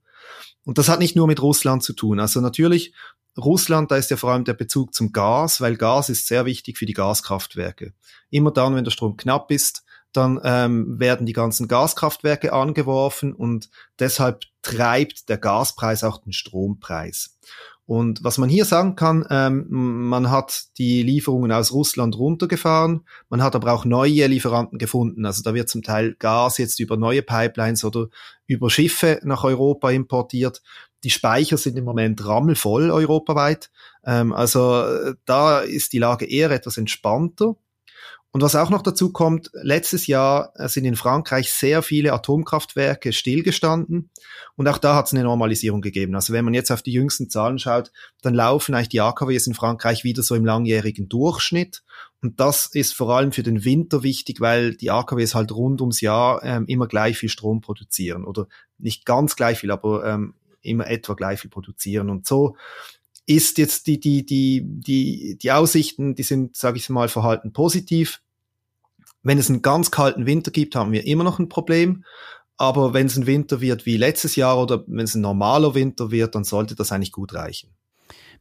Und 0.63 0.77
das 0.77 0.87
hat 0.87 0.99
nicht 0.99 1.15
nur 1.15 1.27
mit 1.27 1.41
Russland 1.41 1.83
zu 1.83 1.93
tun. 1.93 2.19
Also 2.19 2.39
natürlich, 2.39 2.93
Russland, 3.37 3.91
da 3.91 3.97
ist 3.97 4.11
ja 4.11 4.17
vor 4.17 4.31
allem 4.31 4.45
der 4.45 4.53
Bezug 4.53 4.93
zum 4.93 5.11
Gas, 5.11 5.59
weil 5.59 5.75
Gas 5.75 6.09
ist 6.09 6.27
sehr 6.27 6.45
wichtig 6.45 6.77
für 6.77 6.85
die 6.85 6.93
Gaskraftwerke. 6.93 7.93
Immer 8.29 8.51
dann, 8.51 8.75
wenn 8.75 8.83
der 8.83 8.91
Strom 8.91 9.17
knapp 9.17 9.51
ist, 9.51 9.83
dann 10.13 10.39
ähm, 10.43 10.99
werden 10.99 11.25
die 11.25 11.33
ganzen 11.33 11.67
Gaskraftwerke 11.67 12.53
angeworfen 12.53 13.33
und 13.33 13.69
deshalb 13.99 14.43
treibt 14.61 15.27
der 15.27 15.39
Gaspreis 15.39 16.03
auch 16.03 16.19
den 16.19 16.33
Strompreis. 16.33 17.37
Und 17.85 18.23
was 18.23 18.37
man 18.37 18.47
hier 18.47 18.63
sagen 18.63 18.95
kann, 18.95 19.25
ähm, 19.29 19.65
man 19.69 20.31
hat 20.31 20.67
die 20.77 21.03
Lieferungen 21.03 21.51
aus 21.51 21.73
Russland 21.73 22.17
runtergefahren, 22.17 23.01
man 23.29 23.43
hat 23.43 23.55
aber 23.55 23.73
auch 23.73 23.83
neue 23.83 24.25
Lieferanten 24.27 24.79
gefunden. 24.79 25.25
Also 25.25 25.43
da 25.43 25.53
wird 25.53 25.67
zum 25.67 25.83
Teil 25.83 26.15
Gas 26.17 26.57
jetzt 26.59 26.79
über 26.79 26.95
neue 26.95 27.21
Pipelines 27.21 27.83
oder 27.83 28.07
über 28.47 28.69
Schiffe 28.69 29.19
nach 29.23 29.43
Europa 29.43 29.91
importiert. 29.91 30.61
Die 31.03 31.09
Speicher 31.09 31.57
sind 31.57 31.77
im 31.77 31.83
Moment 31.83 32.25
rammelvoll 32.25 32.89
europaweit. 32.89 33.69
Ähm, 34.05 34.31
also 34.31 34.83
äh, 34.83 35.15
da 35.25 35.59
ist 35.59 35.91
die 35.91 35.99
Lage 35.99 36.25
eher 36.25 36.51
etwas 36.51 36.77
entspannter. 36.77 37.55
Und 38.33 38.41
was 38.41 38.55
auch 38.55 38.71
noch 38.71 38.81
dazu 38.81 39.11
kommt, 39.11 39.51
letztes 39.53 40.07
Jahr 40.07 40.53
sind 40.67 40.85
in 40.85 40.95
Frankreich 40.95 41.53
sehr 41.53 41.83
viele 41.83 42.13
Atomkraftwerke 42.13 43.13
stillgestanden 43.13 44.09
und 44.55 44.67
auch 44.67 44.79
da 44.79 44.95
hat 44.95 45.05
es 45.05 45.13
eine 45.13 45.21
Normalisierung 45.21 45.81
gegeben. 45.81 46.15
Also 46.15 46.33
wenn 46.33 46.43
man 46.43 46.55
jetzt 46.55 46.71
auf 46.71 46.81
die 46.81 46.93
jüngsten 46.93 47.29
Zahlen 47.29 47.59
schaut, 47.59 47.91
dann 48.23 48.33
laufen 48.33 48.73
eigentlich 48.73 48.89
die 48.89 49.01
AKWs 49.01 49.45
in 49.45 49.53
Frankreich 49.53 50.03
wieder 50.03 50.23
so 50.23 50.33
im 50.33 50.45
langjährigen 50.45 51.07
Durchschnitt. 51.09 51.83
Und 52.23 52.39
das 52.39 52.65
ist 52.73 52.95
vor 52.95 53.15
allem 53.15 53.33
für 53.33 53.43
den 53.43 53.65
Winter 53.65 54.01
wichtig, 54.01 54.41
weil 54.41 54.75
die 54.75 54.89
AKWs 54.89 55.35
halt 55.35 55.51
rund 55.51 55.79
ums 55.81 56.01
Jahr 56.01 56.41
ähm, 56.43 56.65
immer 56.65 56.87
gleich 56.87 57.19
viel 57.19 57.29
Strom 57.29 57.61
produzieren 57.61 58.25
oder 58.25 58.47
nicht 58.79 59.05
ganz 59.05 59.35
gleich 59.35 59.59
viel, 59.59 59.69
aber 59.69 60.07
ähm, 60.07 60.33
immer 60.63 60.87
etwa 60.87 61.13
gleich 61.13 61.39
viel 61.39 61.51
produzieren. 61.51 62.09
Und 62.09 62.25
so 62.25 62.55
ist 63.27 63.59
jetzt 63.59 63.85
die, 63.85 63.99
die, 63.99 64.25
die, 64.25 64.63
die, 64.65 65.37
die 65.39 65.51
Aussichten, 65.51 66.15
die 66.15 66.23
sind, 66.23 66.55
sage 66.55 66.77
ich 66.77 66.89
mal, 66.89 67.09
verhalten 67.09 67.53
positiv. 67.53 68.22
Wenn 69.23 69.37
es 69.37 69.49
einen 69.49 69.61
ganz 69.61 69.89
kalten 69.89 70.25
Winter 70.25 70.51
gibt, 70.51 70.75
haben 70.75 70.91
wir 70.91 71.07
immer 71.07 71.23
noch 71.23 71.39
ein 71.39 71.49
Problem. 71.49 72.03
Aber 72.57 72.93
wenn 72.93 73.07
es 73.07 73.17
ein 73.17 73.25
Winter 73.25 73.61
wird 73.61 73.85
wie 73.85 73.97
letztes 73.97 74.35
Jahr 74.35 74.61
oder 74.61 74.83
wenn 74.85 75.05
es 75.05 75.15
ein 75.15 75.21
normaler 75.21 75.73
Winter 75.73 76.11
wird, 76.11 76.35
dann 76.35 76.43
sollte 76.43 76.75
das 76.75 76.91
eigentlich 76.91 77.11
gut 77.11 77.33
reichen. 77.33 77.71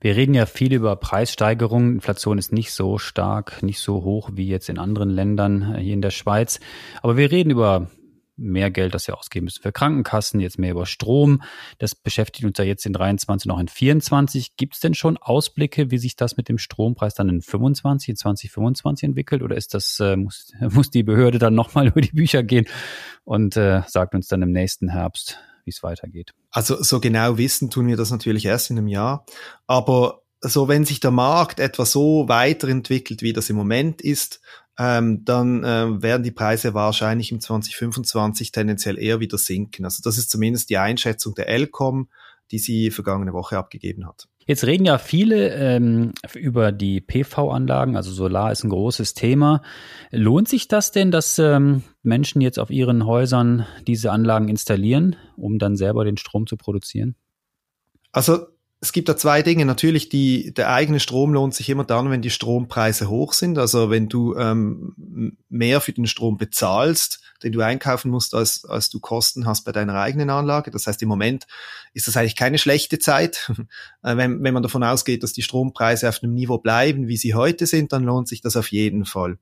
Wir 0.01 0.17
reden 0.17 0.35
ja 0.35 0.47
viel 0.47 0.73
über 0.73 0.97
Preissteigerungen. 0.97 1.95
Inflation 1.95 2.37
ist 2.37 2.53
nicht 2.53 2.73
so 2.73 2.99
stark, 2.99 3.63
nicht 3.63 3.79
so 3.79 4.03
hoch 4.03 4.31
wie 4.35 4.49
jetzt 4.49 4.69
in 4.69 4.79
anderen 4.79 5.11
Ländern 5.11 5.77
hier 5.77 5.95
in 5.95 6.03
der 6.03 6.11
Schweiz. 6.11 6.59
Aber 7.03 7.17
wir 7.17 7.31
reden 7.31 7.51
über 7.51 7.89
mehr 8.37 8.71
Geld, 8.71 8.95
das 8.95 9.07
wir 9.07 9.19
ausgeben 9.19 9.45
müssen 9.45 9.63
für 9.63 9.73
Krankenkassen, 9.73 10.41
jetzt 10.41 10.59
mehr 10.59 10.73
über 10.73 10.87
Strom. 10.87 11.43
Das 11.79 11.95
beschäftigt 11.95 12.45
uns 12.45 12.59
ja 12.59 12.65
jetzt 12.65 12.87
in 12.87 12.93
23 12.93 13.47
noch 13.47 13.59
in 13.59 13.69
24. 13.69 14.57
Gibt 14.57 14.75
es 14.75 14.81
denn 14.81 14.95
schon 14.95 15.17
Ausblicke, 15.17 15.91
wie 15.91 15.99
sich 15.99 16.17
das 16.17 16.37
mit 16.37 16.49
dem 16.49 16.59
Strompreis 16.59 17.15
dann 17.15 17.29
in 17.29 17.43
25, 17.43 18.11
in 18.11 18.17
2025 18.17 19.09
entwickelt? 19.09 19.43
Oder 19.43 19.57
ist 19.57 19.75
das, 19.75 20.01
äh, 20.01 20.17
muss, 20.17 20.53
muss 20.61 20.91
die 20.91 21.03
Behörde 21.03 21.39
dann 21.39 21.55
nochmal 21.55 21.87
über 21.89 22.01
die 22.01 22.13
Bücher 22.13 22.43
gehen 22.43 22.67
und 23.25 23.57
äh, 23.57 23.83
sagt 23.87 24.15
uns 24.15 24.29
dann 24.29 24.43
im 24.43 24.53
nächsten 24.53 24.89
Herbst, 24.89 25.39
wie 25.65 25.71
es 25.71 25.83
weitergeht? 25.83 26.33
Also 26.51 26.83
so 26.83 27.01
genau 27.01 27.39
wissen 27.39 27.71
tun 27.71 27.87
wir 27.87 27.97
das 27.97 28.11
natürlich 28.11 28.47
erst 28.47 28.71
in 28.71 28.79
einem 28.79 28.89
Jahr. 28.89 29.25
Aber 29.67 30.23
so 30.43 30.67
wenn 30.67 30.85
sich 30.85 31.01
der 31.01 31.13
Markt 31.13 31.61
etwa 31.61 31.87
so 31.87 32.29
weiterentwickelt, 32.29 33.23
wie 33.23 33.33
das 33.33 33.49
im 33.49 33.57
Moment 33.57 34.03
ist, 34.03 34.41
ähm, 34.79 35.25
dann 35.25 35.65
äh, 35.65 36.03
werden 36.03 36.23
die 36.23 36.31
Preise 36.31 36.75
wahrscheinlich 36.75 37.31
im 37.33 37.41
2025 37.41 38.53
tendenziell 38.53 38.99
eher 38.99 39.21
wieder 39.21 39.39
sinken. 39.39 39.85
Also 39.85 40.03
das 40.03 40.19
ist 40.19 40.31
zumindest 40.31 40.71
die 40.71 40.79
Einschätzung 40.79 41.35
der 41.35 41.49
Elcom, 41.49 42.09
die 42.51 42.59
sie 42.59 42.91
vergangene 42.91 43.33
Woche 43.33 43.59
abgegeben 43.59 44.07
hat. 44.07 44.29
Jetzt 44.45 44.65
reden 44.65 44.85
ja 44.85 44.99
viele 44.99 45.51
ähm, 45.51 46.13
über 46.35 46.73
die 46.73 47.01
PV-Anlagen, 47.01 47.97
also 47.97 48.11
Solar 48.11 48.51
ist 48.51 48.65
ein 48.65 48.71
großes 48.71 49.15
Thema. 49.15 49.63
Lohnt 50.11 50.49
sich 50.49 50.67
das 50.67 50.91
denn, 50.91 51.13
dass 51.13 51.39
ähm, 51.39 51.83
Menschen 52.03 52.41
jetzt 52.41 52.59
auf 52.59 52.71
ihren 52.71 53.07
Häusern 53.07 53.67
diese 53.87 54.11
Anlagen 54.11 54.49
installieren, 54.49 55.17
um 55.37 55.59
dann 55.59 55.77
selber 55.77 56.05
den 56.05 56.17
Strom 56.17 56.47
zu 56.47 56.57
produzieren? 56.57 57.15
Also 58.11 58.47
es 58.83 58.93
gibt 58.93 59.09
da 59.09 59.17
zwei 59.17 59.43
Dinge. 59.43 59.65
Natürlich, 59.65 60.09
die, 60.09 60.53
der 60.53 60.71
eigene 60.71 60.99
Strom 60.99 61.33
lohnt 61.33 61.55
sich 61.55 61.69
immer 61.69 61.85
dann, 61.85 62.11
wenn 62.11 62.21
die 62.21 62.31
Strompreise 62.31 63.09
hoch 63.09 63.33
sind. 63.33 63.57
Also 63.57 63.91
wenn 63.91 64.09
du 64.09 64.35
ähm, 64.35 65.37
mehr 65.49 65.81
für 65.81 65.93
den 65.93 66.09
Strom 66.09 66.37
bezahlst, 66.37 67.21
den 67.45 67.53
du 67.53 67.61
einkaufen 67.61 68.11
musst, 68.11 68.35
als, 68.35 68.65
als 68.65 68.91
du 68.91 68.99
Kosten 68.99 69.47
hast 69.47 69.63
bei 69.63 69.71
deiner 69.71 69.95
eigenen 69.95 70.31
Anlage. 70.31 70.73
Das 70.73 70.89
heißt, 70.89 71.01
im 71.01 71.09
Moment 71.09 71.47
ist 71.95 72.09
das 72.09 72.17
eigentlich 72.17 72.35
keine 72.35 72.59
schlechte 72.59 72.99
Zeit. 72.99 73.53
Äh, 74.05 74.17
wenn, 74.17 74.43
wenn 74.43 74.53
man 74.53 74.65
davon 74.65 74.83
ausgeht, 74.83 75.23
dass 75.23 75.33
die 75.33 75.43
Strompreise 75.43 76.09
auf 76.09 76.25
einem 76.25 76.35
Niveau 76.35 76.59
bleiben, 76.59 77.07
wie 77.07 77.17
sie 77.17 77.35
heute 77.35 77.67
sind, 77.67 77.93
dann 77.93 78.03
lohnt 78.03 78.27
sich 78.27 78.41
das 78.41 78.57
auf 78.57 78.73
jeden 78.73 79.05
Fall. 79.05 79.39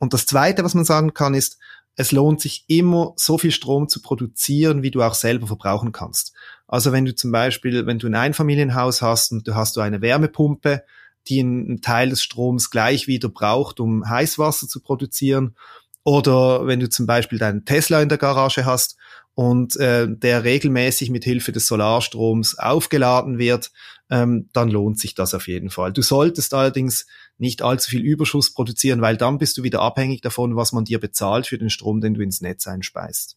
Und 0.00 0.14
das 0.14 0.26
Zweite, 0.26 0.64
was 0.64 0.74
man 0.74 0.84
sagen 0.84 1.14
kann, 1.14 1.34
ist, 1.34 1.58
es 1.94 2.10
lohnt 2.10 2.40
sich 2.40 2.64
immer, 2.66 3.12
so 3.16 3.36
viel 3.36 3.52
Strom 3.52 3.88
zu 3.88 4.00
produzieren, 4.00 4.82
wie 4.82 4.90
du 4.90 5.02
auch 5.02 5.14
selber 5.14 5.46
verbrauchen 5.46 5.92
kannst. 5.92 6.32
Also 6.66 6.90
wenn 6.92 7.04
du 7.04 7.14
zum 7.14 7.30
Beispiel, 7.30 7.86
wenn 7.86 7.98
du 7.98 8.06
ein 8.06 8.14
Einfamilienhaus 8.14 9.02
hast 9.02 9.32
und 9.32 9.46
du 9.46 9.54
hast 9.54 9.76
du 9.76 9.80
eine 9.80 10.00
Wärmepumpe, 10.00 10.82
die 11.28 11.40
einen 11.40 11.82
Teil 11.82 12.08
des 12.08 12.22
Stroms 12.22 12.70
gleich 12.70 13.06
wieder 13.06 13.28
braucht, 13.28 13.78
um 13.78 14.08
Heißwasser 14.08 14.66
zu 14.66 14.80
produzieren, 14.80 15.54
oder 16.02 16.66
wenn 16.66 16.80
du 16.80 16.88
zum 16.88 17.06
Beispiel 17.06 17.38
deinen 17.38 17.66
Tesla 17.66 18.00
in 18.00 18.08
der 18.08 18.16
Garage 18.16 18.64
hast 18.64 18.96
und 19.34 19.76
äh, 19.76 20.08
der 20.08 20.44
regelmäßig 20.44 21.10
mit 21.10 21.24
Hilfe 21.24 21.52
des 21.52 21.66
Solarstroms 21.66 22.58
aufgeladen 22.58 23.38
wird, 23.38 23.70
ähm, 24.10 24.48
dann 24.52 24.68
lohnt 24.68 24.98
sich 24.98 25.14
das 25.14 25.34
auf 25.34 25.48
jeden 25.48 25.70
Fall. 25.70 25.92
Du 25.92 26.02
solltest 26.02 26.52
allerdings 26.52 27.06
nicht 27.38 27.62
allzu 27.62 27.90
viel 27.90 28.02
Überschuss 28.02 28.52
produzieren, 28.52 29.00
weil 29.00 29.16
dann 29.16 29.38
bist 29.38 29.56
du 29.56 29.62
wieder 29.62 29.80
abhängig 29.80 30.20
davon, 30.20 30.56
was 30.56 30.72
man 30.72 30.84
dir 30.84 31.00
bezahlt 31.00 31.46
für 31.46 31.58
den 31.58 31.70
Strom, 31.70 32.00
den 32.00 32.14
du 32.14 32.22
ins 32.22 32.40
Netz 32.40 32.66
einspeist. 32.66 33.36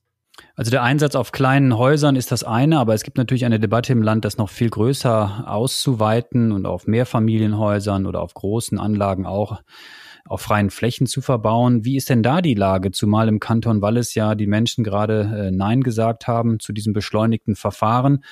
Also 0.55 0.71
der 0.71 0.81
Einsatz 0.81 1.15
auf 1.15 1.31
kleinen 1.31 1.77
Häusern 1.77 2.15
ist 2.15 2.31
das 2.31 2.43
eine, 2.43 2.79
aber 2.79 2.95
es 2.95 3.03
gibt 3.03 3.17
natürlich 3.17 3.45
eine 3.45 3.59
Debatte 3.59 3.93
im 3.93 4.01
Land, 4.01 4.25
das 4.25 4.37
noch 4.37 4.49
viel 4.49 4.69
größer 4.69 5.45
auszuweiten 5.47 6.51
und 6.51 6.65
auf 6.65 6.87
Mehrfamilienhäusern 6.87 8.07
oder 8.07 8.21
auf 8.21 8.33
großen 8.33 8.79
Anlagen 8.79 9.27
auch 9.27 9.61
auf 10.25 10.41
freien 10.41 10.69
Flächen 10.69 11.05
zu 11.05 11.21
verbauen. 11.21 11.85
Wie 11.85 11.97
ist 11.97 12.09
denn 12.09 12.23
da 12.23 12.41
die 12.41 12.55
Lage? 12.55 12.91
Zumal 12.91 13.27
im 13.27 13.39
Kanton 13.39 13.81
Wallis 13.81 14.15
ja 14.15 14.35
die 14.35 14.47
Menschen 14.47 14.83
gerade 14.83 15.49
äh, 15.49 15.51
Nein 15.51 15.81
gesagt 15.81 16.27
haben 16.27 16.59
zu 16.59 16.73
diesem 16.73 16.93
beschleunigten 16.93 17.55
Verfahren 17.55 18.23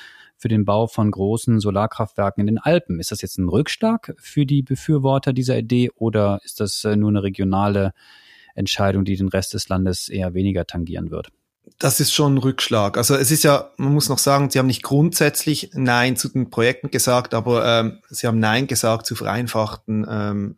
für 0.42 0.48
den 0.48 0.64
Bau 0.64 0.88
von 0.88 1.10
großen 1.10 1.60
Solarkraftwerken 1.60 2.40
in 2.40 2.48
den 2.48 2.58
Alpen. 2.58 2.98
Ist 2.98 3.12
das 3.12 3.22
jetzt 3.22 3.38
ein 3.38 3.48
Rückschlag 3.48 4.12
für 4.18 4.44
die 4.44 4.62
Befürworter 4.62 5.32
dieser 5.32 5.56
Idee 5.56 5.90
oder 5.94 6.40
ist 6.44 6.58
das 6.58 6.82
äh, 6.84 6.96
nur 6.96 7.10
eine 7.10 7.22
regionale 7.22 7.92
Entscheidung, 8.56 9.04
die 9.04 9.16
den 9.16 9.28
Rest 9.28 9.54
des 9.54 9.68
Landes 9.68 10.08
eher 10.08 10.34
weniger 10.34 10.66
tangieren 10.66 11.10
wird? 11.10 11.28
das 11.78 12.00
ist 12.00 12.12
schon 12.12 12.34
ein 12.34 12.38
Rückschlag. 12.38 12.96
Also 12.96 13.14
es 13.14 13.30
ist 13.30 13.44
ja, 13.44 13.70
man 13.76 13.94
muss 13.94 14.08
noch 14.08 14.18
sagen, 14.18 14.50
sie 14.50 14.58
haben 14.58 14.66
nicht 14.66 14.82
grundsätzlich 14.82 15.70
Nein 15.74 16.16
zu 16.16 16.28
den 16.28 16.50
Projekten 16.50 16.90
gesagt, 16.90 17.34
aber 17.34 17.64
ähm, 17.64 17.98
sie 18.10 18.26
haben 18.26 18.40
Nein 18.40 18.66
gesagt 18.66 19.06
zu 19.06 19.14
vereinfachten 19.14 20.04
ähm, 20.08 20.56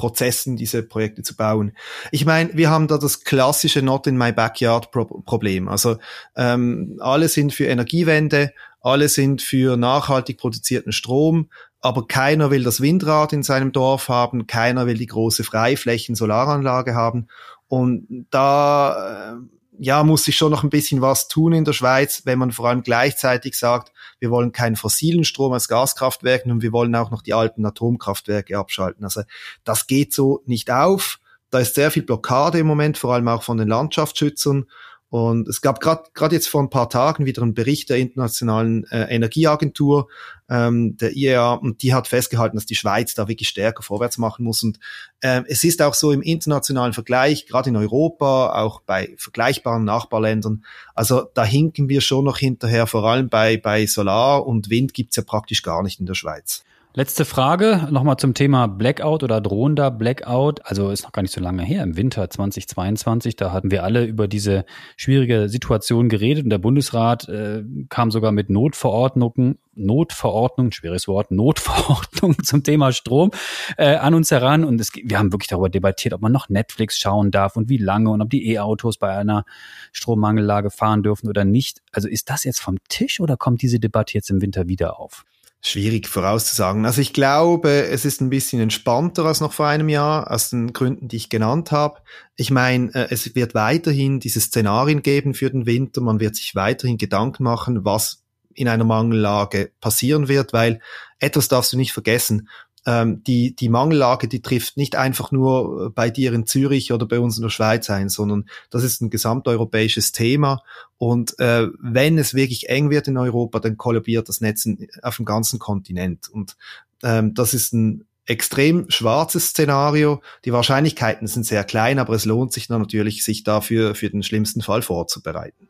Prozessen, 0.00 0.56
diese 0.56 0.82
Projekte 0.82 1.22
zu 1.22 1.36
bauen. 1.36 1.72
Ich 2.10 2.24
meine, 2.24 2.50
wir 2.54 2.70
haben 2.70 2.88
da 2.88 2.96
das 2.96 3.22
klassische 3.24 3.82
Not 3.82 4.06
in 4.06 4.16
my 4.16 4.32
backyard 4.32 4.90
Problem. 4.90 5.68
Also 5.68 5.98
ähm, 6.36 6.96
alle 7.00 7.28
sind 7.28 7.52
für 7.52 7.66
Energiewende, 7.66 8.52
alle 8.80 9.08
sind 9.08 9.42
für 9.42 9.76
nachhaltig 9.76 10.38
produzierten 10.38 10.92
Strom, 10.92 11.50
aber 11.80 12.06
keiner 12.06 12.50
will 12.50 12.62
das 12.62 12.80
Windrad 12.80 13.32
in 13.32 13.42
seinem 13.42 13.72
Dorf 13.72 14.08
haben, 14.08 14.46
keiner 14.46 14.86
will 14.86 14.98
die 14.98 15.06
große 15.06 15.44
Freiflächen 15.44 16.14
Solaranlage 16.14 16.94
haben. 16.94 17.28
Und 17.68 18.26
da 18.30 19.32
äh, 19.32 19.36
ja, 19.82 20.04
muss 20.04 20.24
sich 20.24 20.36
schon 20.36 20.50
noch 20.50 20.62
ein 20.62 20.68
bisschen 20.68 21.00
was 21.00 21.28
tun 21.28 21.54
in 21.54 21.64
der 21.64 21.72
Schweiz, 21.72 22.22
wenn 22.26 22.38
man 22.38 22.52
vor 22.52 22.68
allem 22.68 22.82
gleichzeitig 22.82 23.58
sagt, 23.58 23.92
wir 24.18 24.30
wollen 24.30 24.52
keinen 24.52 24.76
fossilen 24.76 25.24
Strom 25.24 25.54
aus 25.54 25.68
Gaskraftwerken 25.68 26.52
und 26.52 26.60
wir 26.60 26.72
wollen 26.72 26.94
auch 26.94 27.10
noch 27.10 27.22
die 27.22 27.32
alten 27.32 27.64
Atomkraftwerke 27.64 28.58
abschalten. 28.58 29.04
Also 29.04 29.22
das 29.64 29.86
geht 29.86 30.12
so 30.12 30.42
nicht 30.44 30.70
auf. 30.70 31.18
da 31.48 31.60
ist 31.60 31.74
sehr 31.74 31.90
viel 31.90 32.02
Blockade 32.02 32.58
im 32.58 32.66
Moment, 32.66 32.98
vor 32.98 33.14
allem 33.14 33.26
auch 33.26 33.42
von 33.42 33.56
den 33.56 33.68
Landschaftsschützern. 33.68 34.66
Und 35.10 35.48
es 35.48 35.60
gab 35.60 35.80
gerade 35.80 36.34
jetzt 36.36 36.48
vor 36.48 36.62
ein 36.62 36.70
paar 36.70 36.88
Tagen 36.88 37.26
wieder 37.26 37.42
einen 37.42 37.52
Bericht 37.52 37.90
der 37.90 37.98
Internationalen 37.98 38.84
äh, 38.92 39.12
Energieagentur, 39.12 40.08
ähm, 40.48 40.96
der 40.98 41.16
IEA, 41.16 41.54
und 41.54 41.82
die 41.82 41.92
hat 41.92 42.06
festgehalten, 42.06 42.56
dass 42.56 42.64
die 42.64 42.76
Schweiz 42.76 43.14
da 43.14 43.26
wirklich 43.26 43.48
stärker 43.48 43.82
vorwärts 43.82 44.18
machen 44.18 44.44
muss. 44.44 44.62
Und 44.62 44.78
ähm, 45.20 45.44
es 45.48 45.64
ist 45.64 45.82
auch 45.82 45.94
so 45.94 46.12
im 46.12 46.22
internationalen 46.22 46.92
Vergleich, 46.92 47.46
gerade 47.46 47.70
in 47.70 47.76
Europa, 47.76 48.52
auch 48.52 48.82
bei 48.82 49.12
vergleichbaren 49.16 49.84
Nachbarländern, 49.84 50.64
also 50.94 51.28
da 51.34 51.44
hinken 51.44 51.88
wir 51.88 52.02
schon 52.02 52.24
noch 52.24 52.38
hinterher, 52.38 52.86
vor 52.86 53.04
allem 53.04 53.28
bei, 53.28 53.56
bei 53.56 53.86
Solar 53.86 54.46
und 54.46 54.70
Wind 54.70 54.94
gibt's 54.94 55.16
ja 55.16 55.24
praktisch 55.24 55.62
gar 55.62 55.82
nicht 55.82 55.98
in 55.98 56.06
der 56.06 56.14
Schweiz. 56.14 56.62
Letzte 56.92 57.24
Frage 57.24 57.86
nochmal 57.92 58.16
zum 58.16 58.34
Thema 58.34 58.66
Blackout 58.66 59.22
oder 59.22 59.40
drohender 59.40 59.92
Blackout. 59.92 60.66
Also 60.66 60.90
ist 60.90 61.04
noch 61.04 61.12
gar 61.12 61.22
nicht 61.22 61.32
so 61.32 61.40
lange 61.40 61.62
her, 61.62 61.84
im 61.84 61.96
Winter 61.96 62.28
2022. 62.28 63.36
Da 63.36 63.52
hatten 63.52 63.70
wir 63.70 63.84
alle 63.84 64.04
über 64.04 64.26
diese 64.26 64.64
schwierige 64.96 65.48
Situation 65.48 66.08
geredet 66.08 66.42
und 66.42 66.50
der 66.50 66.58
Bundesrat 66.58 67.28
äh, 67.28 67.62
kam 67.90 68.10
sogar 68.10 68.32
mit 68.32 68.50
Notverordnungen, 68.50 69.58
Notverordnung, 69.76 70.72
schweres 70.72 71.06
Wort, 71.06 71.30
Notverordnung 71.30 72.34
zum 72.42 72.64
Thema 72.64 72.90
Strom 72.90 73.30
äh, 73.76 73.94
an 73.94 74.14
uns 74.14 74.32
heran. 74.32 74.64
Und 74.64 74.80
es, 74.80 74.90
wir 74.92 75.16
haben 75.16 75.32
wirklich 75.32 75.46
darüber 75.46 75.68
debattiert, 75.68 76.12
ob 76.12 76.22
man 76.22 76.32
noch 76.32 76.48
Netflix 76.48 76.98
schauen 76.98 77.30
darf 77.30 77.54
und 77.54 77.68
wie 77.68 77.78
lange 77.78 78.10
und 78.10 78.20
ob 78.20 78.30
die 78.30 78.50
E-Autos 78.50 78.98
bei 78.98 79.16
einer 79.16 79.44
Strommangellage 79.92 80.70
fahren 80.70 81.04
dürfen 81.04 81.28
oder 81.28 81.44
nicht. 81.44 81.82
Also 81.92 82.08
ist 82.08 82.30
das 82.30 82.42
jetzt 82.42 82.60
vom 82.60 82.78
Tisch 82.88 83.20
oder 83.20 83.36
kommt 83.36 83.62
diese 83.62 83.78
Debatte 83.78 84.14
jetzt 84.14 84.28
im 84.30 84.42
Winter 84.42 84.66
wieder 84.66 84.98
auf? 84.98 85.24
Schwierig 85.62 86.08
vorauszusagen. 86.08 86.86
Also 86.86 87.02
ich 87.02 87.12
glaube, 87.12 87.86
es 87.88 88.06
ist 88.06 88.22
ein 88.22 88.30
bisschen 88.30 88.60
entspannter 88.60 89.26
als 89.26 89.40
noch 89.40 89.52
vor 89.52 89.66
einem 89.66 89.90
Jahr, 89.90 90.30
aus 90.30 90.50
den 90.50 90.72
Gründen, 90.72 91.08
die 91.08 91.16
ich 91.16 91.28
genannt 91.28 91.70
habe. 91.70 92.00
Ich 92.36 92.50
meine, 92.50 92.94
äh, 92.94 93.08
es 93.10 93.34
wird 93.34 93.54
weiterhin 93.54 94.20
diese 94.20 94.40
Szenarien 94.40 95.02
geben 95.02 95.34
für 95.34 95.50
den 95.50 95.66
Winter. 95.66 96.00
Man 96.00 96.18
wird 96.18 96.36
sich 96.36 96.54
weiterhin 96.54 96.96
Gedanken 96.96 97.42
machen, 97.42 97.84
was 97.84 98.22
in 98.54 98.68
einer 98.68 98.84
Mangellage 98.84 99.70
passieren 99.80 100.28
wird, 100.28 100.54
weil 100.54 100.80
etwas 101.18 101.48
darfst 101.48 101.72
du 101.72 101.76
nicht 101.76 101.92
vergessen 101.92 102.48
ähm, 102.86 103.22
die, 103.24 103.54
die 103.54 103.68
Mangellage, 103.68 104.28
die 104.28 104.42
trifft 104.42 104.76
nicht 104.76 104.96
einfach 104.96 105.32
nur 105.32 105.86
äh, 105.86 105.90
bei 105.90 106.10
dir 106.10 106.32
in 106.32 106.46
Zürich 106.46 106.92
oder 106.92 107.06
bei 107.06 107.20
uns 107.20 107.36
in 107.36 107.42
der 107.42 107.50
Schweiz 107.50 107.90
ein, 107.90 108.08
sondern 108.08 108.46
das 108.70 108.84
ist 108.84 109.00
ein 109.00 109.10
gesamteuropäisches 109.10 110.12
Thema. 110.12 110.62
Und 110.98 111.38
äh, 111.38 111.68
wenn 111.78 112.18
es 112.18 112.34
wirklich 112.34 112.68
eng 112.68 112.90
wird 112.90 113.08
in 113.08 113.18
Europa, 113.18 113.60
dann 113.60 113.76
kollabiert 113.76 114.28
das 114.28 114.40
Netz 114.40 114.66
auf 115.02 115.16
dem 115.16 115.24
ganzen 115.24 115.58
Kontinent. 115.58 116.28
Und 116.28 116.56
ähm, 117.02 117.34
das 117.34 117.54
ist 117.54 117.72
ein 117.72 118.06
extrem 118.26 118.88
schwarzes 118.90 119.48
Szenario. 119.48 120.22
Die 120.44 120.52
Wahrscheinlichkeiten 120.52 121.26
sind 121.26 121.44
sehr 121.44 121.64
klein, 121.64 121.98
aber 121.98 122.14
es 122.14 122.24
lohnt 122.24 122.52
sich 122.52 122.68
dann 122.68 122.80
natürlich, 122.80 123.24
sich 123.24 123.44
dafür 123.44 123.94
für 123.94 124.08
den 124.08 124.22
schlimmsten 124.22 124.62
Fall 124.62 124.82
vorzubereiten. 124.82 125.69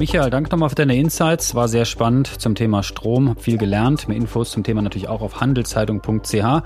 Michael, 0.00 0.30
danke 0.30 0.48
nochmal 0.48 0.70
für 0.70 0.76
deine 0.76 0.96
Insights. 0.96 1.54
War 1.54 1.68
sehr 1.68 1.84
spannend 1.84 2.40
zum 2.40 2.54
Thema 2.54 2.82
Strom. 2.82 3.28
Hab 3.28 3.42
viel 3.42 3.58
gelernt. 3.58 4.08
Mehr 4.08 4.16
Infos 4.16 4.50
zum 4.50 4.62
Thema 4.62 4.80
natürlich 4.80 5.08
auch 5.08 5.20
auf 5.20 5.42
handelszeitung.ch. 5.42 6.32
Was 6.32 6.62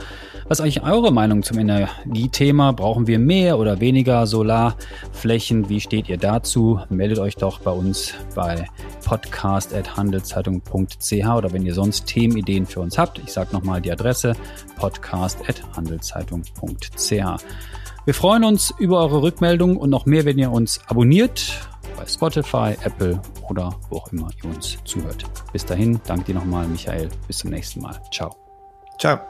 ist 0.51 0.61
eigentlich 0.61 0.85
eure 0.85 1.13
Meinung 1.13 1.43
zum 1.43 1.59
Energiethema? 1.59 2.71
Brauchen 2.71 3.09
wir 3.09 3.19
mehr 3.19 3.59
oder 3.59 3.81
weniger 3.81 4.29
Solarflächen? 4.29 5.69
Wie 5.69 5.81
steht 5.81 6.09
ihr 6.09 6.17
dazu? 6.17 6.79
Meldet 6.91 7.19
euch 7.19 7.35
doch 7.35 7.59
bei 7.59 7.73
uns 7.73 8.15
bei 8.37 8.67
podcast.handelszeitung.ch 9.05 11.27
oder 11.37 11.53
wenn 11.53 11.67
ihr 11.67 11.75
sonst 11.75 12.07
Themenideen 12.07 12.67
für 12.67 12.79
uns 12.79 12.99
habt. 12.99 13.19
Ich 13.19 13.33
sage 13.33 13.53
nochmal 13.53 13.81
die 13.81 13.91
Adresse 13.91 14.35
podcast.handelszeitung.ch. 14.77 17.43
Wir 18.05 18.15
freuen 18.15 18.45
uns 18.45 18.73
über 18.79 19.01
eure 19.01 19.23
Rückmeldung 19.23 19.77
und 19.77 19.91
noch 19.91 20.07
mehr, 20.07 20.25
wenn 20.25 20.39
ihr 20.39 20.53
uns 20.53 20.79
abonniert 20.87 21.67
bei 21.97 22.07
Spotify, 22.07 22.77
Apple 22.85 23.21
oder 23.49 23.75
wo 23.89 23.99
auch 23.99 24.13
immer 24.13 24.29
ihr 24.43 24.51
uns 24.51 24.79
zuhört. 24.85 25.25
Bis 25.53 25.65
dahin, 25.65 26.01
danke 26.07 26.27
dir 26.27 26.35
nochmal, 26.35 26.67
Michael. 26.67 27.09
Bis 27.27 27.39
zum 27.39 27.51
nächsten 27.51 27.81
Mal. 27.81 28.01
Ciao. 28.11 28.35
Ciao. 28.99 29.21